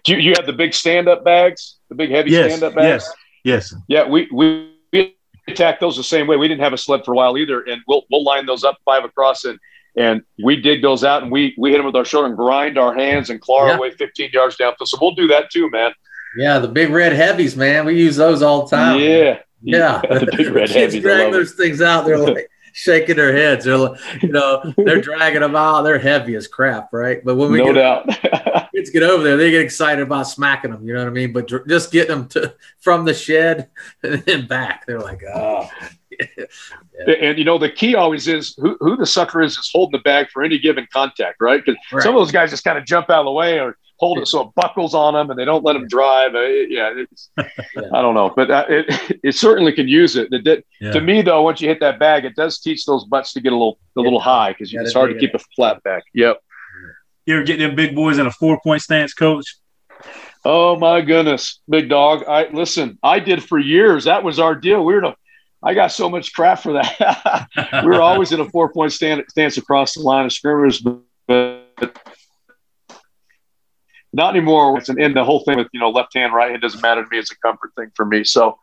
[0.03, 2.75] Do you, you have the big stand up bags, the big heavy yes, stand up
[2.75, 3.05] bags?
[3.43, 3.71] Yes.
[3.71, 3.75] Yes.
[3.87, 5.15] Yeah, we we we
[5.47, 6.37] attack those the same way.
[6.37, 8.77] We didn't have a sled for a while either, and we'll we'll line those up
[8.85, 9.59] five across and
[9.97, 12.77] and we dig those out and we we hit them with our shoulder and grind
[12.77, 13.73] our hands and claw yeah.
[13.73, 14.73] our way 15 yards down.
[14.83, 15.91] So we'll do that too, man.
[16.37, 17.85] Yeah, the big red heavies, man.
[17.85, 18.99] We use those all the time.
[18.99, 20.01] Yeah, yeah.
[20.03, 20.19] yeah.
[20.19, 21.01] the big red Kids heavies.
[21.01, 22.05] drag those things out.
[22.05, 23.65] They're like shaking their heads.
[23.65, 25.83] They're like, you know, they're dragging them out.
[25.83, 27.23] They're heavy as crap, right?
[27.23, 30.71] But when we no get, doubt kids get over there, they get excited about smacking
[30.71, 30.85] them.
[30.85, 31.33] You know what I mean?
[31.33, 33.69] But dr- just getting them to from the shed
[34.03, 35.69] and then back, they're like, oh.
[36.37, 37.13] yeah.
[37.19, 40.03] And you know the key always is who, who the sucker is that's holding the
[40.03, 41.63] bag for any given contact, right?
[41.63, 42.03] Because right.
[42.03, 44.27] some of those guys just kind of jump out of the way or hold it
[44.27, 46.33] so it buckles on them and they don't let them drive.
[46.33, 46.91] Uh, yeah,
[47.37, 47.43] yeah,
[47.93, 50.27] I don't know, but uh, it it certainly can use it.
[50.33, 50.91] it, it yeah.
[50.91, 53.53] To me, though, once you hit that bag, it does teach those butts to get
[53.53, 56.03] a little a little high because it's hard to keep a flat back.
[56.15, 56.41] Yep.
[57.27, 59.45] You ever get them big boys in a four point stance, coach?
[60.43, 62.23] Oh my goodness, big dog!
[62.27, 62.97] I listen.
[63.03, 64.05] I did for years.
[64.05, 64.83] That was our deal.
[64.83, 65.13] We were
[65.63, 67.47] I got so much crap for that.
[67.83, 71.95] we were always in a four point stand, stance across the line of scrimmage, but
[74.13, 74.77] not anymore.
[74.77, 75.15] It's an end.
[75.15, 77.17] The whole thing with you know left hand, right hand doesn't matter to me.
[77.17, 78.23] It's a comfort thing for me.
[78.23, 78.57] So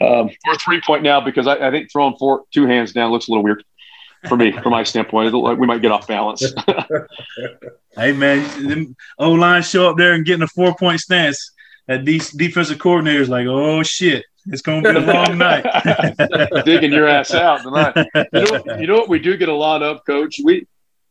[0.00, 3.28] um, we're three point now because I, I, think throwing four two hands down looks
[3.28, 3.64] a little weird
[4.28, 5.34] for me, from my standpoint.
[5.34, 6.42] Like we might get off balance.
[7.96, 11.52] hey man, O line show up there and getting a four point stance.
[11.86, 15.66] That these defensive coordinators like, oh shit, it's going to be a long night.
[16.64, 17.94] Digging your ass out tonight.
[18.32, 20.40] You know, you know what we do get a lot of, Coach?
[20.42, 20.66] We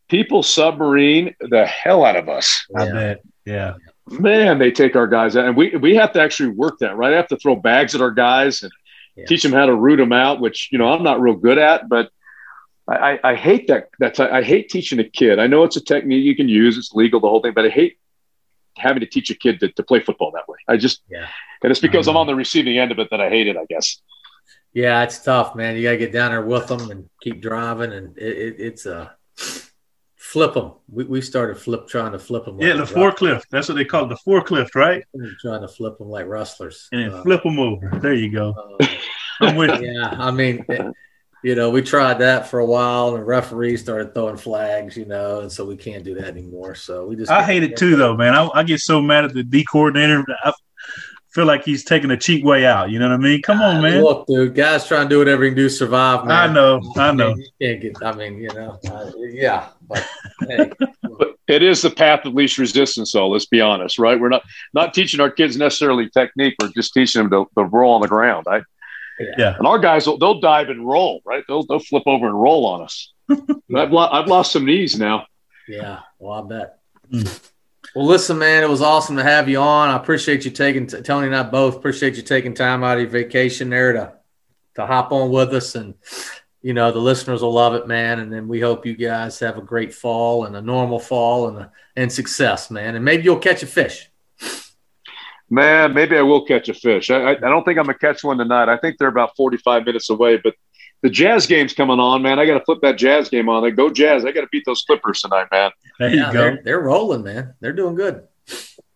[0.08, 2.66] people submarine the hell out of us.
[2.76, 3.24] I bet.
[3.46, 3.76] Yeah.
[4.08, 6.96] Man, they take our guys out, and we we have to actually work that.
[6.98, 8.72] Right, I have to throw bags at our guys and
[9.16, 9.26] yeah.
[9.26, 11.90] teach them how to root them out, which you know I'm not real good at,
[11.90, 12.10] but.
[12.86, 13.88] I, I hate that.
[13.98, 15.40] That's I hate teaching a kid.
[15.40, 16.78] I know it's a technique you can use.
[16.78, 17.98] It's legal, the whole thing, but I hate
[18.78, 20.58] having to teach a kid to, to play football that way.
[20.68, 21.28] I just, yeah.
[21.62, 23.66] and it's because I'm on the receiving end of it that I hate it, I
[23.70, 24.02] guess.
[24.74, 25.76] Yeah, it's tough, man.
[25.76, 27.94] You got to get down there with them and keep driving.
[27.94, 29.10] And it, it, it's a uh,
[30.34, 30.72] flip them.
[30.92, 32.58] We, we started flip trying to flip them.
[32.58, 33.44] Like yeah, the forklift.
[33.52, 35.04] That's what they call it, the forklift, right?
[35.40, 36.90] trying to flip them like rustlers.
[36.92, 38.00] And then uh, flip them over.
[38.02, 38.56] There you go.
[39.40, 40.66] Uh, yeah, I mean,
[41.44, 45.06] you know, we tried that for a while, and the referees started throwing flags, you
[45.06, 46.74] know, and so we can't do that anymore.
[46.74, 48.34] So we just I hate it too, though, man.
[48.34, 50.26] I, I, get so mad at the D coordinator.
[50.44, 50.52] I
[51.34, 52.92] feel like he's taking a cheap way out.
[52.92, 53.42] You know what I mean?
[53.42, 54.04] Come on, man.
[54.04, 56.26] Look, dude, guys trying to do whatever he can do to survive.
[56.26, 56.32] Man.
[56.32, 57.32] I know, I know.
[57.32, 58.06] I mean, you can't get.
[58.06, 60.08] I mean, you know, uh, yeah, but
[60.48, 60.72] hey.
[61.02, 63.28] but it is the path of least resistance, though.
[63.28, 64.20] Let's be honest, right?
[64.20, 64.44] We're not
[64.74, 66.56] not teaching our kids necessarily technique.
[66.62, 68.48] We're just teaching them to, to roll on the ground.
[68.48, 68.62] I
[69.38, 69.56] yeah.
[69.58, 71.44] And our guys, will, they'll dive and roll, right?
[71.48, 73.12] They'll, they'll flip over and roll on us.
[73.30, 75.26] I've, lo- I've lost some knees now.
[75.68, 76.00] Yeah.
[76.20, 76.80] Well, I bet.
[77.12, 77.50] Mm.
[77.96, 79.90] Well, listen, man, it was awesome to have you on.
[79.90, 83.12] I appreciate you taking, Tony and I both appreciate you taking time out of your
[83.12, 84.14] vacation there to,
[84.76, 85.76] to hop on with us.
[85.76, 85.94] And,
[86.64, 88.20] you know, the listeners will love it, man.
[88.20, 91.58] And then we hope you guys have a great fall and a normal fall and,
[91.60, 92.96] a, and success, man.
[92.96, 94.10] And maybe you'll catch a fish.
[95.52, 97.12] Man, maybe I will catch a fish.
[97.12, 98.70] I, I, I don't think I'm gonna catch one tonight.
[98.70, 100.56] I think they're about 45 minutes away, but
[101.04, 102.40] the Jazz game's coming on, man.
[102.40, 103.62] I got to flip that Jazz game on.
[103.62, 104.26] They go Jazz.
[104.26, 105.70] I got to beat those Clippers tonight, man.
[106.00, 106.32] There you go.
[106.32, 107.54] They're, they're, rolling, man.
[107.60, 108.26] They're doing good.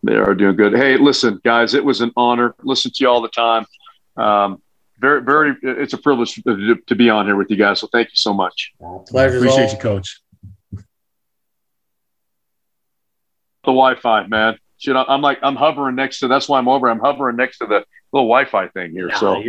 [0.04, 0.74] They are doing good.
[0.74, 2.56] Hey, listen, guys, it was an honor.
[2.64, 3.66] Listen to you all the time.
[4.16, 4.62] Um,
[5.00, 5.56] very, very.
[5.62, 7.82] It's a privilege to, to, be on here with you guys.
[7.82, 8.74] So thank you so much.
[9.08, 9.38] Pleasure.
[9.38, 9.72] Appreciate all.
[9.74, 10.22] you, Coach.
[10.72, 10.84] The
[13.66, 14.58] Wi-Fi, man.
[14.78, 16.28] Shit, I'm like I'm hovering next to.
[16.28, 16.88] That's why I'm over.
[16.88, 19.10] I'm hovering next to the little Wi-Fi thing here.
[19.10, 19.44] Yeah, so